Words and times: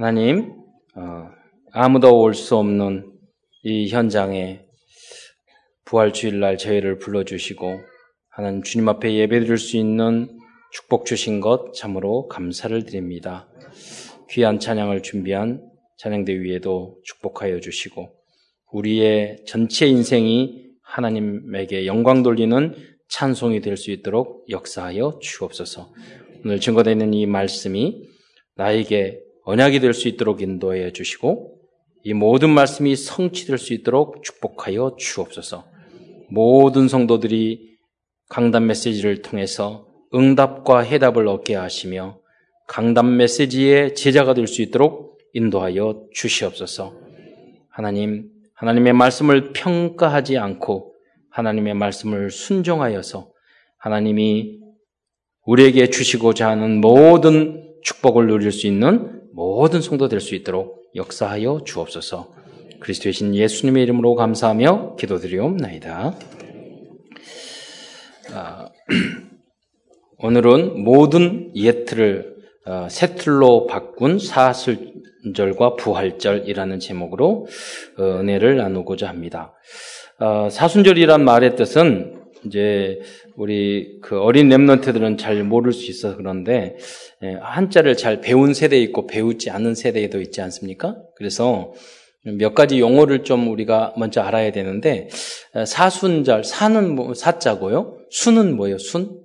하나님, 0.00 0.54
어, 0.96 1.28
아무도 1.72 2.22
올 2.22 2.32
수 2.32 2.56
없는 2.56 3.12
이 3.64 3.90
현장에 3.90 4.62
부활 5.84 6.14
주일날 6.14 6.56
저희를 6.56 6.96
불러주시고 6.96 7.80
하나님 8.30 8.62
주님 8.62 8.88
앞에 8.88 9.12
예배드릴 9.14 9.58
수 9.58 9.76
있는 9.76 10.38
축복 10.72 11.04
주신 11.04 11.42
것 11.42 11.74
참으로 11.74 12.28
감사를 12.28 12.82
드립니다. 12.86 13.46
귀한 14.30 14.58
찬양을 14.58 15.02
준비한 15.02 15.60
찬양대 15.98 16.32
위에도 16.40 16.96
축복하여 17.04 17.60
주시고 17.60 18.08
우리의 18.72 19.44
전체 19.46 19.86
인생이 19.86 20.64
하나님에게 20.82 21.84
영광 21.84 22.22
돌리는 22.22 22.74
찬송이 23.10 23.60
될 23.60 23.76
수 23.76 23.90
있도록 23.90 24.46
역사하여 24.48 25.18
주옵소서. 25.20 25.92
오늘 26.42 26.58
증거되는 26.58 27.12
이 27.12 27.26
말씀이 27.26 28.08
나에게 28.56 29.28
언약이 29.44 29.80
될 29.80 29.94
수 29.94 30.08
있도록 30.08 30.42
인도해 30.42 30.92
주시고 30.92 31.58
이 32.04 32.14
모든 32.14 32.50
말씀이 32.50 32.96
성취될 32.96 33.58
수 33.58 33.74
있도록 33.74 34.22
축복하여 34.22 34.96
주옵소서. 34.98 35.64
모든 36.30 36.88
성도들이 36.88 37.76
강단 38.28 38.66
메시지를 38.66 39.22
통해서 39.22 39.86
응답과 40.14 40.80
해답을 40.80 41.26
얻게 41.28 41.54
하시며 41.56 42.18
강단 42.68 43.16
메시지의 43.16 43.94
제자가 43.94 44.34
될 44.34 44.46
수 44.46 44.62
있도록 44.62 45.18
인도하여 45.32 46.06
주시옵소서. 46.12 46.94
하나님, 47.68 48.30
하나님의 48.54 48.92
말씀을 48.92 49.52
평가하지 49.52 50.38
않고 50.38 50.94
하나님의 51.30 51.74
말씀을 51.74 52.30
순종하여서 52.30 53.30
하나님이 53.78 54.58
우리에게 55.46 55.90
주시고자 55.90 56.48
하는 56.50 56.80
모든 56.80 57.74
축복을 57.82 58.26
누릴 58.26 58.52
수 58.52 58.66
있는 58.66 59.19
모든 59.40 59.80
성도 59.80 60.06
될 60.08 60.20
수 60.20 60.34
있도록 60.34 60.90
역사하여 60.94 61.62
주옵소서. 61.64 62.28
그리스도의 62.78 63.14
신 63.14 63.34
예수님의 63.34 63.84
이름으로 63.84 64.14
감사하며 64.14 64.96
기도드리옵나이다. 64.96 66.14
아, 68.34 68.68
오늘은 70.18 70.84
모든 70.84 71.56
예틀을 71.56 72.36
어, 72.66 72.88
세틀로 72.90 73.66
바꾼 73.66 74.18
사순절과 74.18 75.76
부활절이라는 75.76 76.78
제목으로 76.78 77.46
어, 77.98 78.02
은혜를 78.02 78.58
나누고자 78.58 79.08
합니다. 79.08 79.54
어, 80.18 80.50
사순절이란 80.50 81.24
말의 81.24 81.56
뜻은 81.56 82.20
이제 82.44 83.00
우리 83.40 83.98
그 84.02 84.20
어린 84.20 84.50
랩런트들은 84.50 85.16
잘 85.16 85.42
모를 85.44 85.72
수 85.72 85.90
있어서 85.90 86.14
그런데 86.14 86.76
예, 87.22 87.38
한자를 87.40 87.96
잘 87.96 88.20
배운 88.20 88.52
세대에 88.52 88.78
있고 88.82 89.06
배우지 89.06 89.48
않은 89.48 89.74
세대에도 89.74 90.20
있지 90.20 90.42
않습니까? 90.42 90.98
그래서 91.16 91.72
몇 92.22 92.54
가지 92.54 92.78
용어를 92.78 93.24
좀 93.24 93.50
우리가 93.50 93.94
먼저 93.96 94.20
알아야 94.20 94.52
되는데 94.52 95.08
사순절 95.66 96.44
사는 96.44 96.94
뭐, 96.94 97.14
사자고요. 97.14 97.96
순은 98.10 98.56
뭐예요? 98.56 98.76
순 98.76 99.18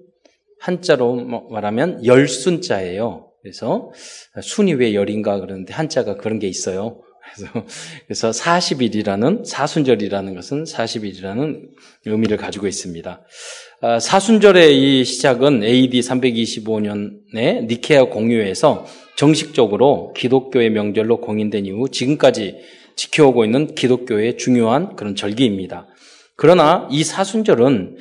한자로 0.61 1.15
뭐 1.15 1.49
말하면 1.51 2.05
열순자예요. 2.05 3.31
그래서 3.41 3.91
순이 4.41 4.75
왜 4.75 4.93
열인가 4.93 5.41
그러는데 5.41 5.73
한자가 5.73 6.15
그런 6.15 6.39
게 6.39 6.47
있어요. 6.47 7.01
그래서, 7.33 7.65
그래서 8.07 8.29
40일이라는 8.29 9.45
사순절이라는 9.45 10.35
것은 10.35 10.63
40일이라는 10.63 11.69
의미를 12.05 12.37
가지고 12.37 12.67
있습니다. 12.67 13.21
아, 13.87 13.99
사순절의 13.99 15.01
이 15.01 15.05
시작은 15.05 15.63
AD 15.63 15.99
325년에 15.99 17.67
니케아 17.67 18.05
공유에서 18.05 18.83
정식적으로 19.15 20.11
기독교의 20.17 20.71
명절로 20.71 21.21
공인된 21.21 21.67
이후 21.67 21.87
지금까지 21.89 22.55
지켜오고 22.95 23.45
있는 23.45 23.75
기독교의 23.75 24.39
중요한 24.39 24.95
그런 24.95 25.15
절기입니다. 25.15 25.85
그러나 26.35 26.87
이 26.89 27.03
사순절은 27.03 27.97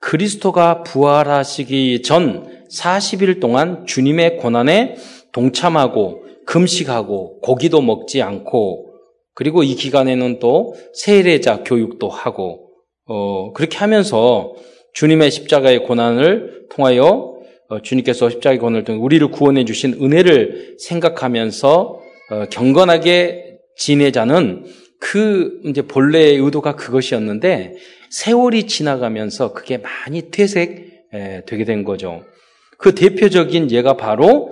그리스도가 0.00 0.82
부활하시기 0.82 2.02
전 2.02 2.66
40일 2.74 3.38
동안 3.38 3.86
주님의 3.86 4.38
고난에 4.38 4.96
동참하고 5.30 6.24
금식하고 6.46 7.38
고기도 7.42 7.80
먹지 7.80 8.22
않고 8.22 8.86
그리고 9.34 9.62
이 9.62 9.76
기간에는 9.76 10.40
또 10.40 10.74
세례자 10.94 11.62
교육도 11.62 12.08
하고 12.08 12.70
어, 13.04 13.52
그렇게 13.52 13.78
하면서 13.78 14.52
주님의 14.98 15.30
십자가의 15.30 15.84
고난을 15.84 16.66
통하여 16.70 17.36
어, 17.68 17.80
주님께서 17.80 18.30
십자가의 18.30 18.58
고난을 18.58 18.82
통해 18.82 18.98
우리를 18.98 19.30
구원해 19.30 19.64
주신 19.64 19.92
은혜를 19.92 20.74
생각하면서 20.80 22.00
어, 22.30 22.44
경건하게 22.50 23.58
지내자는 23.76 24.64
그 24.98 25.60
이제 25.66 25.82
본래의 25.82 26.38
의도가 26.38 26.74
그것이었는데 26.74 27.76
세월이 28.10 28.66
지나가면서 28.66 29.52
그게 29.52 29.78
많이 29.78 30.32
퇴색되게 30.32 31.64
된 31.64 31.84
거죠. 31.84 32.24
그 32.76 32.96
대표적인 32.96 33.70
예가 33.70 33.96
바로 33.96 34.50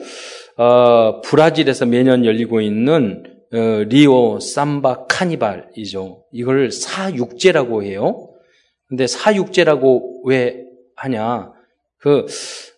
어, 0.57 1.23
브라질에서 1.23 1.87
매년 1.87 2.25
열리고 2.25 2.61
있는 2.61 3.25
어, 3.53 3.59
리오 3.89 4.39
삼바 4.39 5.07
카니발이죠. 5.09 6.23
이걸 6.33 6.71
사육제라고 6.71 7.83
해요. 7.83 8.36
근데 8.89 9.07
사육제라고 9.07 10.23
왜 10.27 10.65
하냐? 10.97 11.53
그 11.99 12.27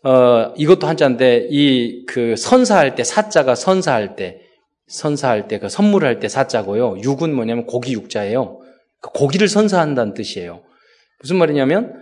어, 0.04 0.54
이것도 0.56 0.86
한자인데 0.86 1.48
이 1.50 2.06
그 2.06 2.34
선사할 2.36 2.94
때 2.94 3.04
사자가 3.04 3.54
선사할 3.54 4.16
때 4.16 4.40
선사할 4.86 5.48
때 5.48 5.58
그 5.58 5.68
선물할 5.68 6.18
때 6.20 6.28
사자고요. 6.28 6.98
육은 7.02 7.34
뭐냐면 7.34 7.66
고기 7.66 7.92
육자예요. 7.92 8.60
그 9.00 9.10
고기를 9.10 9.48
선사한다는 9.48 10.14
뜻이에요. 10.14 10.62
무슨 11.20 11.36
말이냐면 11.36 11.92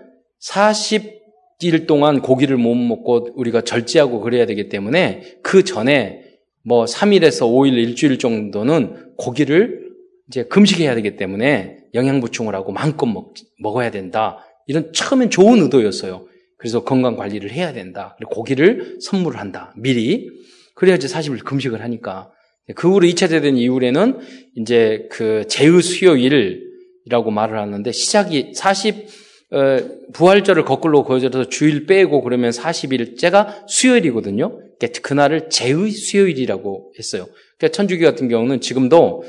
40일 0.42 1.86
동안 1.86 2.22
고기를 2.22 2.56
못 2.56 2.74
먹고 2.74 3.30
우리가 3.34 3.62
절제하고 3.62 4.20
그래야 4.20 4.46
되기 4.46 4.68
때문에 4.68 5.38
그 5.42 5.64
전에 5.64 6.22
뭐 6.62 6.84
3일에서 6.84 7.46
5일, 7.46 7.74
일주일 7.74 8.18
정도는 8.18 9.14
고기를 9.16 9.85
이제 10.28 10.44
금식해야 10.44 10.94
되기 10.94 11.16
때문에 11.16 11.78
영양 11.94 12.20
보충을 12.20 12.54
하고 12.54 12.72
마음껏 12.72 13.06
먹, 13.06 13.34
먹어야 13.60 13.90
된다. 13.90 14.38
이런 14.66 14.92
처음엔 14.92 15.30
좋은 15.30 15.60
의도였어요. 15.62 16.26
그래서 16.58 16.84
건강 16.84 17.16
관리를 17.16 17.52
해야 17.52 17.72
된다. 17.72 18.14
그리고 18.18 18.34
고기를 18.34 18.98
선물을 19.00 19.38
한다. 19.38 19.72
미리. 19.76 20.28
그래야지 20.74 21.06
40일 21.06 21.44
금식을 21.44 21.82
하니까. 21.82 22.32
그 22.74 22.92
후로 22.92 23.06
2차 23.06 23.28
대전 23.28 23.56
이후에는 23.56 24.18
이제 24.56 25.06
그 25.10 25.44
제의 25.48 25.80
수요일이라고 25.80 27.30
말을 27.30 27.58
하는데 27.58 27.92
시작이 27.92 28.52
40 28.54 29.26
어, 29.52 29.78
부활절을 30.12 30.64
거꾸로 30.64 31.04
거절해서 31.04 31.48
주일 31.48 31.86
빼고 31.86 32.22
그러면 32.22 32.50
40일째가 32.50 33.68
수요일이거든요. 33.68 34.58
그러니까 34.78 35.00
그날을 35.02 35.48
제의 35.50 35.90
수요일이라고 35.92 36.94
했어요. 36.98 37.26
그러니까 37.56 37.76
천주교 37.76 38.04
같은 38.04 38.28
경우는 38.28 38.60
지금도 38.60 39.22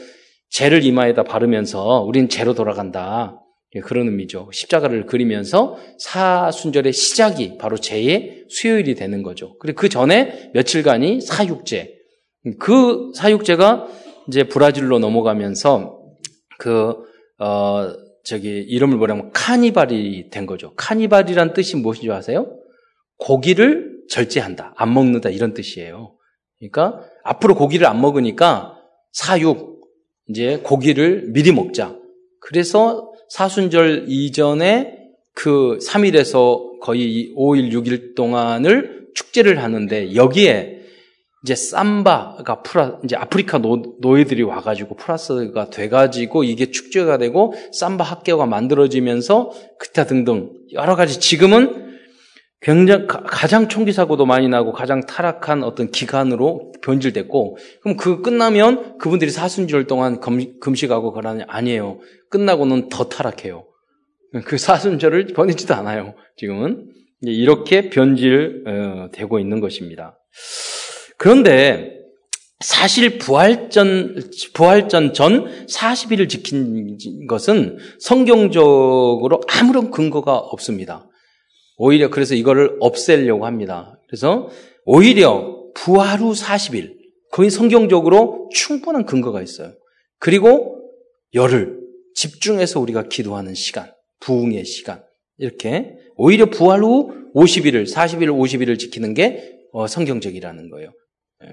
죄를 0.50 0.84
이마에다 0.84 1.24
바르면서 1.24 2.02
우린 2.02 2.30
죄로 2.30 2.54
돌아간다. 2.54 3.42
예, 3.76 3.80
그런 3.82 4.08
의미죠. 4.08 4.50
십자가를 4.52 5.06
그리면서 5.06 5.78
사순절의 6.00 6.94
시작이 6.94 7.58
바로 7.58 7.78
죄의 7.78 8.46
수요일이 8.50 8.96
되는 8.96 9.24
거죠. 9.24 9.58
그리고 9.60 9.82
그 9.82 9.90
전에 9.90 10.52
며칠간이 10.54 11.22
사육제. 11.22 11.96
그 12.60 13.12
사육제가 13.14 13.88
이제 14.30 14.44
브라질로 14.44 15.00
넘어가면서 15.00 16.00
그, 16.60 16.96
어, 17.40 17.94
저기 18.24 18.50
이름을 18.50 18.98
뭐냐면 18.98 19.32
카니발이 19.32 20.30
된 20.30 20.46
거죠. 20.46 20.74
카니발이란 20.76 21.54
뜻이 21.54 21.78
무엇인 21.78 22.04
줄 22.04 22.12
아세요? 22.12 22.58
고기를 23.18 23.98
절제한다. 24.10 24.74
안 24.76 24.94
먹는다. 24.94 25.30
이런 25.30 25.54
뜻이에요. 25.54 26.16
그러니까 26.60 27.02
앞으로 27.24 27.56
고기를 27.56 27.88
안 27.88 28.02
먹으니까 28.02 28.76
사육, 29.12 29.77
이제 30.30 30.60
고기를 30.64 31.28
미리 31.30 31.52
먹자. 31.52 31.96
그래서 32.40 33.12
사순절 33.30 34.06
이전에 34.08 34.98
그 35.34 35.78
3일에서 35.82 36.80
거의 36.80 37.34
5일, 37.36 37.72
6일 37.72 38.16
동안을 38.16 39.08
축제를 39.14 39.62
하는데 39.62 40.16
여기에 40.16 40.78
이제 41.44 41.56
삼바가 41.56 42.62
프라, 42.64 43.00
이제 43.04 43.16
아프리카 43.16 43.60
노, 43.60 43.96
노예들이 44.02 44.44
와가지고 44.44 44.96
플러스가 44.96 45.70
돼가지고 45.70 46.44
이게 46.44 46.72
축제가 46.72 47.18
되고 47.18 47.54
삼바 47.72 48.04
학교가 48.04 48.46
만들어지면서 48.46 49.52
기타 49.82 50.06
등등 50.06 50.52
여러 50.74 50.96
가지 50.96 51.20
지금은 51.20 51.87
굉장히 52.60 53.06
가장 53.08 53.68
총기 53.68 53.94
사고도 53.94 54.26
많이 54.26 54.48
나고 54.48 54.72
가장 54.72 55.06
타락한 55.06 55.64
어떤 55.64 55.92
기간으로 55.92 56.72
변질됐고 56.82 57.58
그럼 57.82 57.98
그 57.98 58.22
끝나면 58.22 58.98
그분들이 58.98 59.30
사순절 59.30 59.86
동안 59.86 60.20
금, 60.20 60.60
금식하고 60.60 61.14
그러냐 61.14 61.46
아니에요. 61.48 62.00
끝나고는 62.30 62.90
더 62.90 63.10
타락해요. 63.10 63.66
그 64.46 64.58
사순절을 64.58 65.28
보내지도 65.28 65.76
않아요. 65.76 66.16
지금은 66.36 66.92
이렇게 67.22 67.90
변질되고 67.90 69.36
어, 69.36 69.40
있는 69.40 69.60
것입니다. 69.60 70.20
그런데 71.18 71.96
사실 72.60 73.20
부활전, 73.20 74.32
부활전 74.54 75.14
전 75.14 75.46
40일을 75.68 76.28
지킨 76.28 77.28
것은 77.28 77.78
성경적으로 78.00 79.42
아무런 79.48 79.92
근거가 79.92 80.38
없습니다. 80.38 81.08
오히려 81.78 82.10
그래서 82.10 82.36
이거를 82.36 82.76
없애려고 82.80 83.46
합니다. 83.46 84.00
그래서 84.08 84.50
오히려 84.84 85.64
부활 85.74 86.20
후 86.20 86.34
40일, 86.34 86.96
거의 87.32 87.50
성경적으로 87.50 88.50
충분한 88.54 89.06
근거가 89.06 89.42
있어요. 89.42 89.74
그리고 90.20 90.82
열흘, 91.34 91.80
집중해서 92.16 92.80
우리가 92.80 93.04
기도하는 93.04 93.54
시간, 93.54 93.92
부흥의 94.20 94.66
시간, 94.66 95.04
이렇게 95.38 95.94
오히려 96.16 96.48
부활 96.48 96.84
후 96.84 97.14
50일을, 97.36 97.88
40일, 97.88 98.30
50일을 98.30 98.80
지키는 98.80 99.14
게 99.14 99.58
어, 99.72 99.86
성경적이라는 99.86 100.70
거예요. 100.72 100.92
예. 101.44 101.50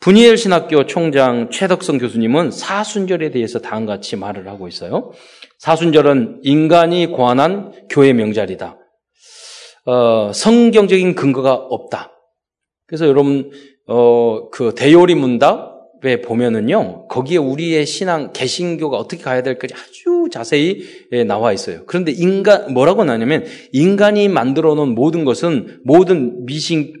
분이엘 0.00 0.36
신학교 0.36 0.86
총장 0.86 1.50
최덕성 1.50 1.98
교수님은 1.98 2.50
사순절에 2.50 3.30
대해서 3.30 3.58
다음과 3.60 3.96
같이 3.96 4.16
말을 4.16 4.48
하고 4.48 4.68
있어요. 4.68 5.12
사순절은 5.58 6.40
인간이 6.42 7.06
고안한 7.06 7.88
교회 7.88 8.12
명절이다. 8.12 8.79
어, 9.90 10.30
성경적인 10.32 11.16
근거가 11.16 11.52
없다. 11.52 12.12
그래서 12.86 13.08
여러분 13.08 13.50
어, 13.88 14.48
그 14.50 14.72
대요리 14.76 15.16
문답에 15.16 16.20
보면은요 16.22 17.08
거기에 17.08 17.38
우리의 17.38 17.86
신앙 17.86 18.32
개신교가 18.32 18.96
어떻게 18.96 19.20
가야 19.20 19.42
될지 19.42 19.66
아주 19.74 20.28
자세히 20.30 20.84
예, 21.10 21.24
나와 21.24 21.52
있어요. 21.52 21.82
그런데 21.86 22.12
인간 22.12 22.72
뭐라고 22.72 23.04
나냐면 23.04 23.44
인간이 23.72 24.28
만들어 24.28 24.76
놓은 24.76 24.94
모든 24.94 25.24
것은 25.24 25.80
모든 25.84 26.46
미신 26.46 26.94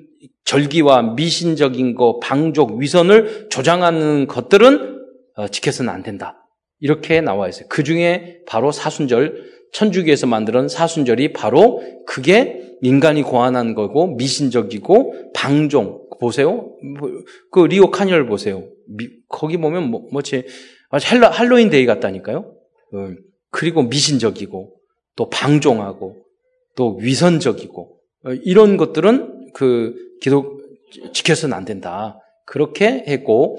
절기와 0.44 1.14
미신적인 1.14 1.94
거, 1.94 2.18
방족, 2.18 2.78
위선을 2.78 3.50
조장하는 3.50 4.26
것들은 4.26 4.98
어, 5.36 5.46
지켜서는 5.46 5.92
안 5.92 6.02
된다. 6.02 6.44
이렇게 6.80 7.20
나와 7.20 7.48
있어요. 7.48 7.66
그 7.68 7.84
중에 7.84 8.40
바로 8.48 8.72
사순절, 8.72 9.44
천주교에서 9.72 10.26
만든 10.26 10.66
사순절이 10.66 11.34
바로 11.34 11.84
그게 12.04 12.69
인간이 12.82 13.22
고안한 13.22 13.74
거고 13.74 14.14
미신적이고 14.16 15.32
방종 15.34 16.08
보세요. 16.20 16.76
뭐, 16.98 17.10
그 17.50 17.60
리오 17.60 17.90
카니얼 17.90 18.26
보세요. 18.26 18.64
미, 18.86 19.08
거기 19.28 19.56
보면 19.56 19.90
뭐, 19.90 20.06
뭐지 20.12 20.44
할로, 20.90 21.26
할로윈 21.26 21.70
데이 21.70 21.86
같다니까요. 21.86 22.52
음, 22.94 23.18
그리고 23.50 23.82
미신적이고 23.82 24.72
또 25.16 25.28
방종하고 25.30 26.16
또 26.76 26.96
위선적이고 26.96 27.98
어, 28.26 28.32
이런 28.44 28.76
것들은 28.76 29.52
그 29.54 29.94
기독 30.20 30.60
지켜서는 31.12 31.56
안 31.56 31.64
된다. 31.64 32.18
그렇게 32.46 33.04
했고 33.06 33.58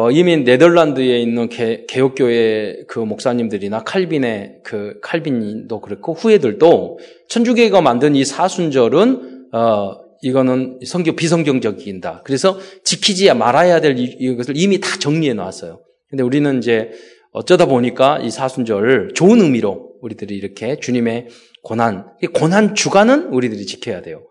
어, 0.00 0.12
이미 0.12 0.36
네덜란드에 0.36 1.18
있는 1.18 1.48
개, 1.48 1.84
개혁교회 1.88 2.84
그 2.86 3.00
목사님들이나 3.00 3.82
칼빈의 3.82 4.60
그 4.62 5.00
칼빈도 5.02 5.80
그렇고 5.80 6.14
후예들도 6.14 7.00
천주교가 7.28 7.80
만든 7.80 8.14
이 8.14 8.24
사순절은 8.24 9.48
어, 9.52 9.96
이거는 10.22 10.78
성경 10.86 11.16
비성경적이다. 11.16 12.22
그래서 12.24 12.60
지키지 12.84 13.34
말아야 13.34 13.80
될 13.80 13.96
이것을 13.98 14.56
이미 14.56 14.78
다 14.78 14.88
정리해 15.00 15.34
놨어요. 15.34 15.80
근데 16.08 16.22
우리는 16.22 16.58
이제 16.58 16.92
어쩌다 17.32 17.66
보니까 17.66 18.20
이 18.20 18.30
사순절 18.30 19.14
좋은 19.16 19.40
의미로 19.40 19.94
우리들이 20.00 20.36
이렇게 20.36 20.78
주님의 20.78 21.26
고난, 21.64 22.06
고난 22.34 22.76
주간은 22.76 23.32
우리들이 23.32 23.66
지켜야 23.66 24.00
돼요. 24.00 24.22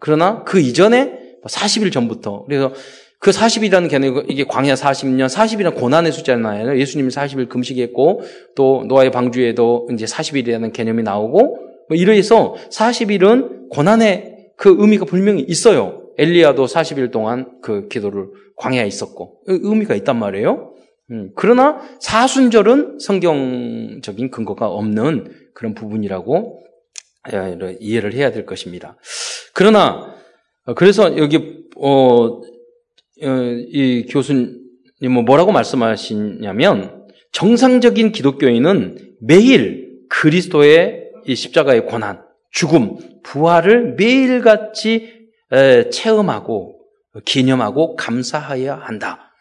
그러나 0.00 0.44
그 0.44 0.60
이전에 0.60 1.24
40일 1.46 1.80
뭐 1.80 1.90
전부터 1.90 2.44
그래서 2.44 2.74
그 3.24 3.30
40이라는 3.30 3.88
개념 3.88 4.22
이게 4.28 4.44
광야 4.44 4.74
40년 4.74 5.30
40이라는 5.30 5.74
고난의 5.76 6.12
숫자잖아요. 6.12 6.78
예수님이 6.78 7.08
40일 7.08 7.48
금식했고 7.48 8.20
또 8.54 8.84
노아의 8.86 9.10
방주에도 9.12 9.88
이제 9.94 10.04
40일이라는 10.04 10.74
개념이 10.74 11.02
나오고 11.02 11.38
뭐 11.88 11.96
이래서 11.96 12.54
40일은 12.70 13.70
고난의 13.70 14.50
그 14.58 14.76
의미가 14.78 15.06
분명히 15.06 15.40
있어요. 15.40 16.02
엘리야도 16.18 16.66
40일 16.66 17.10
동안 17.12 17.46
그 17.62 17.88
기도를 17.88 18.26
광야에 18.56 18.86
있었고 18.86 19.40
의미가 19.46 19.94
있단 19.94 20.18
말이에요. 20.18 20.74
음, 21.10 21.30
그러나 21.34 21.80
사순절은 22.00 22.98
성경적인 22.98 24.32
근거가 24.32 24.68
없는 24.68 25.32
그런 25.54 25.72
부분이라고 25.72 26.62
이해를 27.80 28.12
해야 28.12 28.30
될 28.32 28.44
것입니다. 28.44 28.98
그러나 29.54 30.14
어, 30.66 30.74
그래서 30.74 31.16
여기 31.16 31.64
어, 31.76 31.90
어, 31.90 32.53
이 33.16 34.06
교수님은 34.08 35.24
뭐라고 35.26 35.52
말씀하시냐면 35.52 37.06
정상적인 37.32 38.12
기독교인은 38.12 39.16
매일 39.20 40.00
그리스도의 40.08 41.10
이 41.26 41.34
십자가의 41.34 41.86
고난, 41.86 42.22
죽음, 42.50 42.96
부활을 43.22 43.94
매일같이 43.94 45.28
체험하고 45.90 46.80
기념하고 47.24 47.96
감사해야 47.96 48.74
한다. 48.76 49.32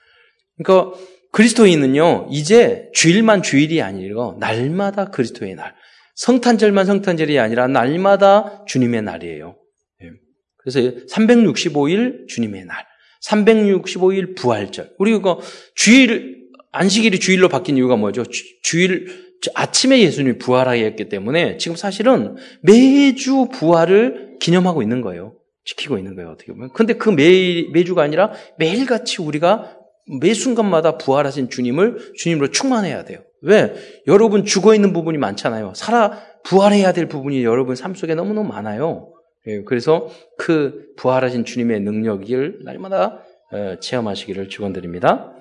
그러니까 0.57 0.97
그리스도인은요, 1.31 2.27
이제 2.29 2.89
주일만 2.93 3.41
주일이 3.41 3.81
아니고 3.81 4.37
날마다 4.39 5.05
그리스도의 5.05 5.55
날. 5.55 5.73
성탄절만 6.15 6.85
성탄절이 6.85 7.39
아니라 7.39 7.67
날마다 7.67 8.63
주님의 8.67 9.01
날이에요. 9.01 9.55
예. 10.03 10.09
그래서 10.57 10.79
365일 11.07 12.27
주님의 12.27 12.65
날, 12.65 12.85
365일 13.27 14.35
부활절. 14.35 14.91
우리 14.97 15.19
가 15.21 15.37
주일 15.75 16.43
안식일이 16.71 17.19
주일로 17.19 17.49
바뀐 17.49 17.77
이유가 17.77 17.95
뭐죠? 17.95 18.23
주, 18.25 18.79
일 18.79 19.33
아침에 19.53 19.99
예수님이 20.01 20.37
부활하였기 20.37 21.09
때문에 21.09 21.57
지금 21.57 21.75
사실은 21.75 22.35
매주 22.61 23.47
부활을 23.51 24.37
기념하고 24.39 24.81
있는 24.81 25.01
거예요. 25.01 25.35
지키고 25.65 25.97
있는 25.97 26.15
거예요, 26.15 26.31
어떻게 26.31 26.51
보면. 26.51 26.71
근데 26.73 26.93
그 26.93 27.09
매, 27.09 27.67
매주가 27.71 28.01
아니라 28.01 28.31
매일같이 28.57 29.21
우리가 29.21 29.77
매 30.19 30.33
순간마다 30.33 30.97
부활하신 30.97 31.49
주님을 31.49 32.13
주님으로 32.17 32.51
충만해야 32.51 33.05
돼요. 33.05 33.19
왜? 33.41 33.73
여러분 34.07 34.45
죽어 34.45 34.73
있는 34.75 34.91
부분이 34.91 35.17
많잖아요. 35.17 35.73
살아 35.75 36.19
부활해야 36.43 36.91
될 36.91 37.07
부분이 37.07 37.43
여러분 37.43 37.75
삶 37.75 37.93
속에 37.95 38.15
너무너무 38.15 38.49
많아요. 38.49 39.13
예, 39.47 39.61
그래서 39.63 40.09
그 40.37 40.93
부활하신 40.95 41.45
주님의 41.45 41.81
능력을 41.81 42.59
날마다 42.63 43.19
어, 43.51 43.75
체험하시기를 43.79 44.49
축원드립니다. 44.49 45.33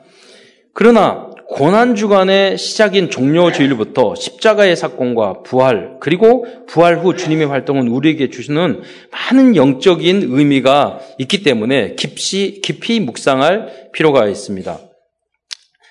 그러나 0.75 1.31
고난 1.49 1.95
주간의 1.95 2.57
시작인 2.57 3.11
종료 3.11 3.53
주일부터 3.53 4.15
십자가의 4.15 4.75
사건과 4.75 5.43
부활 5.43 5.99
그리고 6.01 6.47
부활 6.67 6.99
후 6.99 7.15
주님의 7.15 7.47
활동은 7.47 7.89
우리에게 7.89 8.31
주시는 8.31 8.81
많은 9.11 9.55
영적인 9.55 10.29
의미가 10.31 11.01
있기 11.19 11.43
때문에 11.43 11.95
깊이 11.97 12.63
깊이 12.63 13.01
묵상할 13.01 13.91
필요가 13.93 14.27
있습니다. 14.27 14.79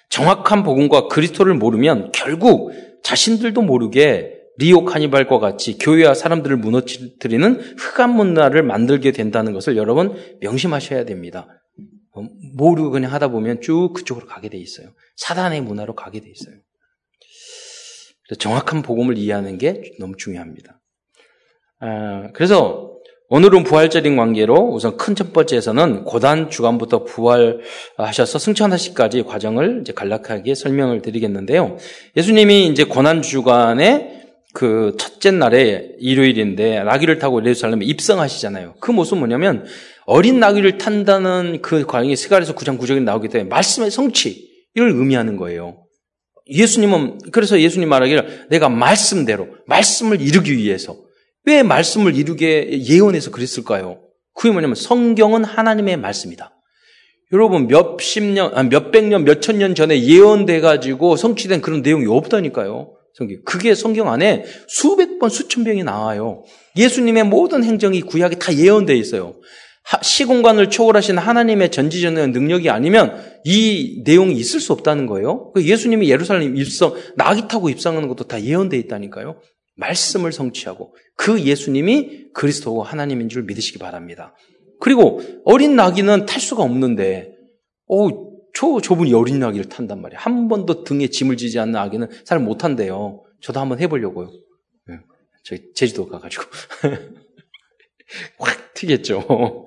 정확한 0.09 0.63
복음과 0.63 1.07
그리스도를 1.07 1.53
모르면 1.53 2.11
결국 2.11 2.71
자신들도 3.03 3.61
모르게 3.61 4.40
리오 4.57 4.85
카니발과 4.85 5.39
같이 5.39 5.77
교회와 5.77 6.13
사람들을 6.13 6.57
무너뜨리는 6.57 7.59
흑암 7.77 8.15
문화를 8.15 8.63
만들게 8.63 9.11
된다는 9.11 9.53
것을 9.53 9.77
여러분 9.77 10.15
명심하셔야 10.41 11.05
됩니다. 11.05 11.47
어, 12.13 12.23
모르고 12.55 12.91
그냥 12.91 13.13
하다 13.13 13.29
보면 13.29 13.61
쭉 13.61 13.93
그쪽으로 13.93 14.25
가게 14.27 14.49
돼 14.49 14.57
있어요. 14.57 14.87
사단의 15.15 15.61
문화로 15.61 15.95
가게 15.95 16.19
돼 16.19 16.29
있어요. 16.29 16.55
정확한 18.37 18.81
복음을 18.81 19.17
이해하는 19.17 19.57
게 19.57 19.93
너무 19.99 20.15
중요합니다. 20.17 20.79
아, 21.79 22.29
그래서 22.33 22.91
오늘은 23.29 23.63
부활절인 23.63 24.17
관계로 24.17 24.55
우선 24.73 24.97
큰 24.97 25.15
첫 25.15 25.31
번째에서는 25.31 26.03
고단 26.03 26.49
주간부터 26.49 27.05
부활하셔서 27.05 28.39
승천하시까지 28.39 29.23
과정을 29.23 29.79
이제 29.81 29.93
간략하게 29.93 30.53
설명을 30.53 31.01
드리겠는데요. 31.01 31.77
예수님이 32.17 32.67
이제 32.67 32.83
고난 32.83 33.21
주간에 33.21 34.20
그 34.53 34.95
첫째 34.99 35.31
날에 35.31 35.91
일요일인데 35.99 36.83
나귀를 36.83 37.19
타고 37.19 37.41
예루살렘에 37.41 37.85
입성하시잖아요. 37.85 38.75
그 38.79 38.91
모습 38.91 39.17
뭐냐면 39.17 39.65
어린 40.05 40.39
나귀를 40.39 40.77
탄다는 40.77 41.61
그 41.61 41.85
광이 41.85 42.15
세가에서 42.15 42.53
구장 42.53 42.77
구절이 42.77 43.01
나오기 43.01 43.29
때문에 43.29 43.49
말씀의 43.49 43.91
성취 43.91 44.49
이걸 44.75 44.89
의미하는 44.89 45.37
거예요. 45.37 45.85
예수님은 46.49 47.19
그래서 47.31 47.59
예수님 47.59 47.87
말하기를 47.87 48.47
내가 48.49 48.67
말씀대로 48.67 49.47
말씀을 49.67 50.21
이루기 50.21 50.57
위해서 50.57 50.97
왜 51.45 51.63
말씀을 51.63 52.15
이루게 52.15 52.83
예언해서 52.83 53.31
그랬을까요? 53.31 54.01
그게 54.33 54.51
뭐냐면 54.51 54.75
성경은 54.75 55.43
하나님의 55.43 55.97
말씀이다. 55.97 56.51
여러분 57.33 57.67
몇십 57.67 58.23
년, 58.23 58.69
몇백 58.69 59.05
년, 59.05 59.23
몇천 59.23 59.57
년 59.59 59.75
전에 59.75 60.03
예언돼 60.03 60.59
가지고 60.59 61.15
성취된 61.15 61.61
그런 61.61 61.81
내용이 61.81 62.05
없다니까요. 62.05 62.93
성경. 63.13 63.37
그게 63.45 63.75
성경 63.75 64.11
안에 64.11 64.45
수백 64.67 65.19
번, 65.19 65.29
수천 65.29 65.63
병이 65.63 65.83
나와요. 65.83 66.43
예수님의 66.75 67.25
모든 67.25 67.63
행정이 67.63 68.01
구약에 68.01 68.37
다 68.37 68.55
예언되어 68.55 68.95
있어요. 68.95 69.35
시공간을 70.01 70.69
초월하신 70.69 71.17
하나님의 71.17 71.71
전지전능한 71.71 72.31
능력이 72.31 72.69
아니면 72.69 73.19
이 73.43 74.03
내용이 74.05 74.35
있을 74.35 74.59
수 74.59 74.73
없다는 74.73 75.07
거예요. 75.07 75.51
그 75.53 75.65
예수님이 75.65 76.09
예루살렘 76.09 76.55
입성, 76.55 76.93
낙이 77.17 77.47
타고 77.47 77.69
입성하는 77.69 78.07
것도 78.07 78.25
다 78.25 78.41
예언되어 78.41 78.79
있다니까요. 78.79 79.41
말씀을 79.75 80.31
성취하고 80.31 80.93
그 81.15 81.41
예수님이 81.41 82.27
그리스도고 82.33 82.83
하나님인 82.83 83.29
줄 83.29 83.43
믿으시기 83.43 83.79
바랍니다. 83.79 84.35
그리고 84.79 85.21
어린 85.45 85.75
나귀는 85.75 86.25
탈 86.25 86.39
수가 86.39 86.63
없는데, 86.63 87.31
어, 87.87 88.30
저, 88.53 88.79
저분이 88.81 89.13
어린 89.13 89.39
나귀를 89.39 89.69
탄단 89.69 90.01
말이에요. 90.01 90.19
한 90.19 90.47
번도 90.47 90.83
등에 90.83 91.07
짐을 91.07 91.37
지지 91.37 91.59
않는 91.59 91.75
아기는 91.75 92.07
잘 92.25 92.39
못한대요. 92.39 93.23
저도 93.41 93.59
한번 93.59 93.79
해보려고요. 93.79 94.31
네. 94.87 94.95
저희 95.43 95.61
제주도 95.73 96.07
가가지고. 96.07 96.43
확 98.39 98.73
튀겠죠. 98.73 99.65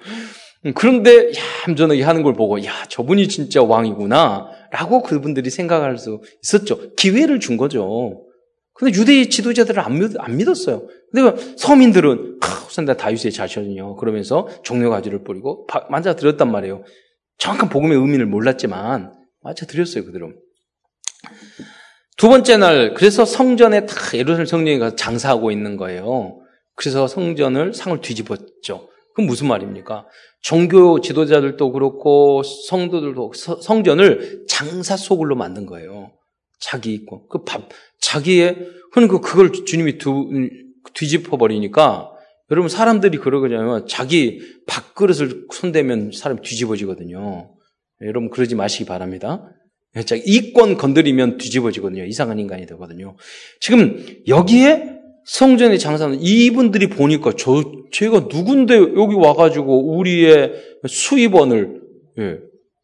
그런데 0.75 1.31
얌전하게 1.69 2.03
하는 2.03 2.23
걸 2.23 2.33
보고 2.33 2.63
야 2.65 2.73
저분이 2.89 3.29
진짜 3.29 3.63
왕이구나 3.63 4.49
라고 4.71 5.03
그분들이 5.03 5.51
생각할 5.51 5.99
수 5.99 6.21
있었죠. 6.43 6.95
기회를 6.95 7.39
준 7.41 7.57
거죠. 7.57 8.25
근데 8.73 8.99
유대 8.99 9.29
지도자들은 9.29 9.83
안, 9.83 9.99
믿, 9.99 10.13
안 10.19 10.37
믿었어요. 10.37 10.89
근데 11.13 11.55
서민들은 11.57 12.41
우선 12.67 12.87
다 12.87 12.95
다윗의 12.95 13.31
자신이요. 13.31 13.97
그러면서 13.97 14.49
종려 14.65 14.91
가지를 14.91 15.23
뿌리고 15.23 15.67
만져 15.91 16.17
드렸단 16.17 16.51
말이에요. 16.51 16.83
정확한 17.39 17.69
복음의 17.69 17.97
의미를 17.99 18.27
몰랐지만 18.27 19.15
맞아 19.43 19.67
드렸어요 19.67 20.05
그들은. 20.05 20.37
두 22.17 22.29
번째 22.29 22.57
날 22.59 22.95
그래서 22.95 23.25
성전에 23.25 23.87
다 23.87 23.95
예루살렘 24.15 24.47
성전에 24.47 24.79
가서 24.79 24.97
장사하고 24.97 25.51
있는 25.51 25.77
거예요. 25.77 26.41
그래서 26.77 27.07
성전을 27.07 27.75
상을 27.75 28.01
뒤집었죠. 28.01 28.89
그건 29.11 29.27
무슨 29.27 29.49
말입니까? 29.49 30.07
종교 30.41 31.01
지도자들도 31.01 31.73
그렇고 31.73 32.43
성도들도 32.43 33.33
성전을 33.63 34.45
장사 34.49 34.97
속으로 34.97 35.37
만든 35.37 35.67
거예요. 35.67 36.13
자기 36.61 36.93
있고 36.95 37.27
그 37.29 37.45
밥 37.45 37.69
자기의 38.01 38.59
그러니까 38.93 39.21
그걸 39.21 39.53
주님이 39.53 39.99
두, 39.99 40.29
뒤집어 40.95 41.37
버리니까 41.37 42.11
여러분 42.51 42.69
사람들이 42.69 43.19
그러거든요. 43.19 43.87
자기 43.87 44.41
밥그릇을 44.67 45.47
손대면 45.53 46.11
사람 46.15 46.41
뒤집어지거든요. 46.43 47.51
여러분 48.03 48.31
그러지 48.31 48.55
마시기 48.55 48.85
바랍니다. 48.85 49.51
이권 50.27 50.77
건드리면 50.77 51.39
뒤집어지거든요. 51.39 52.05
이상한 52.05 52.39
인간이 52.39 52.67
되거든요. 52.67 53.17
지금 53.61 54.05
여기에 54.27 54.95
성전의 55.25 55.79
장사는 55.79 56.19
이분들이 56.21 56.89
보니까 56.89 57.33
저 57.39 57.63
제가 57.93 58.29
누군데 58.31 58.75
여기 58.75 59.15
와가지고 59.15 59.97
우리의 59.97 60.53
수입원을 60.87 61.81
예. 62.19 62.39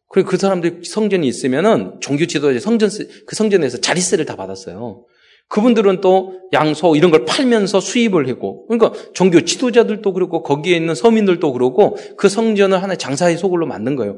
그래 0.07 0.25
그 0.25 0.37
사람들이 0.37 0.83
성전이 0.83 1.27
있으면은 1.27 1.99
종교 2.01 2.25
지도자 2.25 2.59
성전 2.59 2.89
그 3.25 3.35
성전에서 3.35 3.79
자리세를 3.79 4.25
다 4.25 4.35
받았어요. 4.35 5.05
그분들은 5.51 5.99
또 5.99 6.39
양소 6.53 6.95
이런 6.95 7.11
걸 7.11 7.25
팔면서 7.25 7.81
수입을 7.81 8.27
했고 8.29 8.65
그러니까 8.67 8.93
종교 9.13 9.41
지도자들도 9.41 10.13
그렇고 10.13 10.43
거기에 10.43 10.77
있는 10.77 10.95
서민들도 10.95 11.51
그렇고 11.51 11.97
그 12.17 12.29
성전을 12.29 12.81
하나의 12.81 12.97
장사의 12.97 13.37
소굴로 13.37 13.67
만든 13.67 13.97
거예요. 13.97 14.17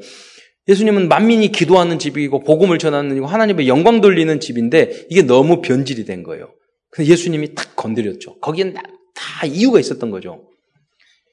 예수님은 0.67 1.07
만민이 1.09 1.51
기도하는 1.51 1.97
집이고 1.97 2.43
복음을 2.43 2.77
전하는 2.77 3.09
집이고 3.09 3.25
하나님의 3.25 3.67
영광 3.67 3.99
돌리는 3.99 4.39
집인데 4.39 5.07
이게 5.09 5.23
너무 5.23 5.61
변질이 5.61 6.05
된 6.05 6.21
거예요. 6.21 6.53
근데 6.91 7.09
예수님이 7.09 7.55
딱 7.55 7.75
건드렸죠. 7.75 8.39
거기엔 8.39 8.75
다, 8.75 8.83
다 9.15 9.47
이유가 9.47 9.79
있었던 9.79 10.11
거죠. 10.11 10.43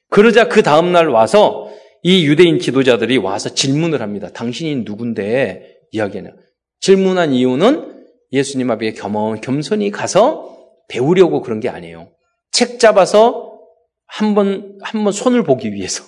그러자 0.09 0.47
그 0.47 0.63
다음 0.63 0.91
날 0.91 1.09
와서 1.09 1.71
이 2.01 2.25
유대인 2.25 2.57
지도자들이 2.57 3.17
와서 3.17 3.53
질문을 3.53 4.01
합니다. 4.01 4.29
당신이 4.33 4.77
누군데 4.77 5.77
이야기하냐. 5.91 6.31
질문한 6.79 7.33
이유는 7.33 7.90
예수님 8.31 8.71
앞에 8.71 8.93
겸, 8.93 9.39
겸손히 9.41 9.91
가서 9.91 10.57
배우려고 10.87 11.41
그런 11.41 11.59
게 11.59 11.69
아니에요. 11.69 12.09
책 12.51 12.79
잡아서 12.79 13.59
한 14.05 14.35
번, 14.35 14.77
한 14.81 15.03
번 15.03 15.13
손을 15.13 15.43
보기 15.43 15.73
위해서. 15.73 16.03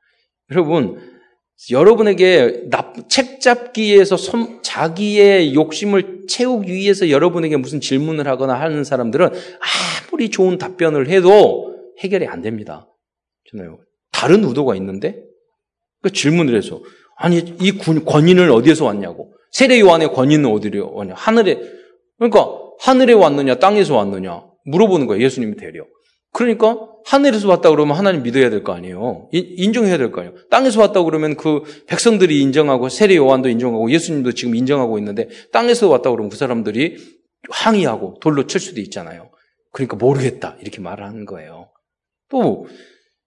여러분, 0.52 0.98
여러분에게 1.70 2.68
책 3.08 3.40
잡기에서 3.40 4.16
손, 4.16 4.62
자기의 4.62 5.54
욕심을 5.54 6.26
채우기 6.28 6.72
위해서 6.72 7.08
여러분에게 7.08 7.56
무슨 7.56 7.80
질문을 7.80 8.28
하거나 8.28 8.54
하는 8.60 8.84
사람들은 8.84 9.30
아무리 10.10 10.30
좋은 10.30 10.58
답변을 10.58 11.08
해도 11.08 11.74
해결이 12.00 12.26
안 12.26 12.42
됩니다. 12.42 12.86
다른 14.12 14.44
의도가 14.44 14.76
있는데 14.76 15.22
그 16.02 16.12
질문을 16.12 16.56
해서 16.56 16.82
아니 17.16 17.38
이 17.60 17.72
권위는 17.72 18.50
어디에서 18.50 18.84
왔냐고 18.84 19.35
세례 19.56 19.80
요한의 19.80 20.12
권위는 20.12 20.50
어디로 20.50 20.92
왔냐 20.92 21.14
하늘에 21.14 21.58
그러니까 22.18 22.46
하늘에 22.80 23.14
왔느냐 23.14 23.54
땅에서 23.54 23.96
왔느냐 23.96 24.44
물어보는 24.66 25.06
거예요 25.06 25.24
예수님이 25.24 25.56
되려 25.56 25.86
그러니까 26.30 26.78
하늘에서 27.06 27.48
왔다 27.48 27.70
그러면 27.70 27.96
하나님 27.96 28.22
믿어야 28.22 28.50
될 28.50 28.62
거 28.62 28.74
아니에요. 28.74 29.30
인정해야 29.32 29.96
될 29.96 30.12
거 30.12 30.20
아니에요. 30.20 30.36
땅에서 30.50 30.82
왔다 30.82 31.02
그러면 31.02 31.36
그 31.36 31.62
백성들이 31.86 32.42
인정하고 32.42 32.90
세례 32.90 33.16
요한도 33.16 33.48
인정하고 33.48 33.90
예수님도 33.90 34.32
지금 34.32 34.54
인정하고 34.54 34.98
있는데 34.98 35.30
땅에서 35.52 35.88
왔다 35.88 36.10
그러면 36.10 36.28
그 36.28 36.36
사람들이 36.36 36.98
항의하고 37.48 38.18
돌로 38.20 38.46
칠 38.46 38.60
수도 38.60 38.82
있잖아요. 38.82 39.30
그러니까 39.72 39.96
모르겠다 39.96 40.58
이렇게 40.60 40.82
말하는 40.82 41.24
거예요. 41.24 41.70
또 42.28 42.66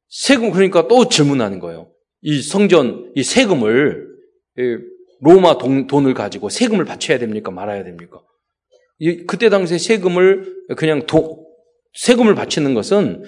세금 0.10 0.52
그러니까 0.52 0.88
또 0.88 1.10
질문하는 1.10 1.58
거예요. 1.58 1.90
이 2.22 2.44
성전 2.44 3.12
이 3.16 3.24
세금을 3.24 4.06
로마 5.22 5.58
돈, 5.58 5.88
돈을 5.88 6.14
가지고 6.14 6.50
세금을 6.50 6.86
바쳐야 6.86 7.20
됩니까 7.20 7.52
말아야 7.52 7.84
됩니까? 7.84 8.22
그때 9.28 9.50
당시에 9.50 9.78
세금을 9.78 10.66
그냥 10.78 11.06
도, 11.06 11.46
세금을 11.94 12.36
바치는 12.36 12.74
것은 12.74 13.24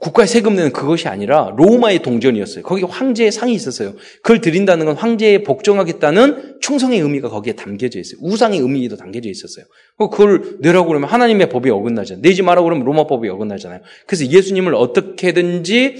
국가에 0.00 0.26
세금 0.26 0.54
내는 0.54 0.72
그것이 0.72 1.08
아니라 1.08 1.52
로마의 1.56 2.00
동전이었어요. 2.00 2.64
거기 2.64 2.82
황제의 2.82 3.30
상이 3.30 3.52
있었어요. 3.52 3.94
그걸 4.22 4.40
드린다는 4.40 4.86
건 4.86 4.96
황제에 4.96 5.42
복종하겠다는 5.42 6.60
충성의 6.62 6.98
의미가 7.00 7.28
거기에 7.28 7.52
담겨져 7.52 8.00
있어요. 8.00 8.18
우상의 8.22 8.58
의미도 8.58 8.96
담겨져 8.96 9.28
있었어요. 9.28 9.66
그걸 9.98 10.58
내라고 10.60 10.88
그러면 10.88 11.10
하나님의 11.10 11.50
법이 11.50 11.68
어긋나잖아요. 11.68 12.22
내지 12.22 12.42
말라고 12.42 12.64
그러면 12.64 12.86
로마 12.86 13.06
법이 13.06 13.28
어긋나잖아요. 13.28 13.80
그래서 14.06 14.26
예수님을 14.26 14.74
어떻게든지 14.74 15.96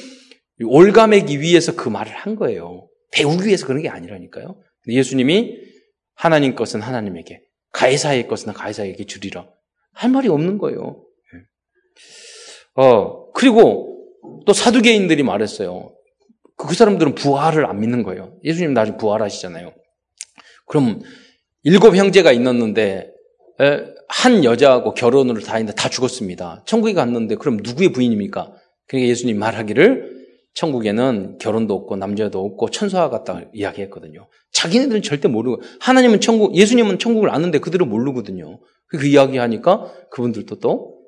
올가매기 0.65 1.41
위해서 1.41 1.75
그 1.77 1.91
말을 1.91 2.13
한 2.13 2.35
거예요. 2.37 2.89
배우기 3.13 3.47
위해서 3.47 3.67
그런 3.67 3.83
게 3.83 3.91
아니라니까요. 3.91 4.57
예수님이 4.87 5.59
하나님 6.15 6.55
것은 6.55 6.81
하나님에게, 6.81 7.43
가해사의 7.73 8.29
것은 8.29 8.53
가해사에게 8.53 9.05
주리라. 9.05 9.49
할 9.93 10.11
말이 10.11 10.29
없는 10.29 10.59
거예요. 10.59 11.05
어, 12.75 13.31
그리고 13.33 14.07
또 14.47 14.53
사두개인들이 14.53 15.23
말했어요. 15.23 15.95
그, 16.57 16.69
그 16.69 16.75
사람들은 16.75 17.15
부활을 17.15 17.67
안 17.67 17.81
믿는 17.81 18.03
거예요. 18.03 18.39
예수님 18.45 18.73
나중에 18.73 18.97
부활하시잖아요. 18.97 19.73
그럼 20.67 21.03
일곱 21.65 21.97
형제가 21.97 22.33
있었는데 22.33 23.13
한 24.09 24.45
여자하고 24.45 24.95
결혼을 24.95 25.41
다 25.43 25.57
했는데 25.57 25.75
다 25.75 25.89
죽었습니다. 25.89 26.65
천국에 26.67 26.93
갔는데 26.93 27.37
그럼 27.37 27.59
누구의 27.63 27.93
부인입니까? 27.93 28.53
그러니까 28.87 29.09
예수님 29.09 29.39
말하기를 29.39 30.12
천국에는 30.55 31.39
결혼도 31.39 31.75
없고 31.75 31.97
남자도 31.97 32.45
없고 32.45 32.71
천사와 32.71 33.09
같다 33.11 33.43
이야기했거든요. 33.53 34.29
자기네들은 34.53 35.03
절대 35.03 35.29
모르고 35.29 35.63
하나님은 35.81 36.21
천국, 36.21 36.55
예수님은 36.55 36.99
천국을 36.99 37.31
아는데 37.31 37.59
그들은 37.59 37.89
모르거든요. 37.89 38.61
그 38.87 39.07
이야기하니까 39.07 39.93
그분들도 40.11 40.61
또 40.61 40.99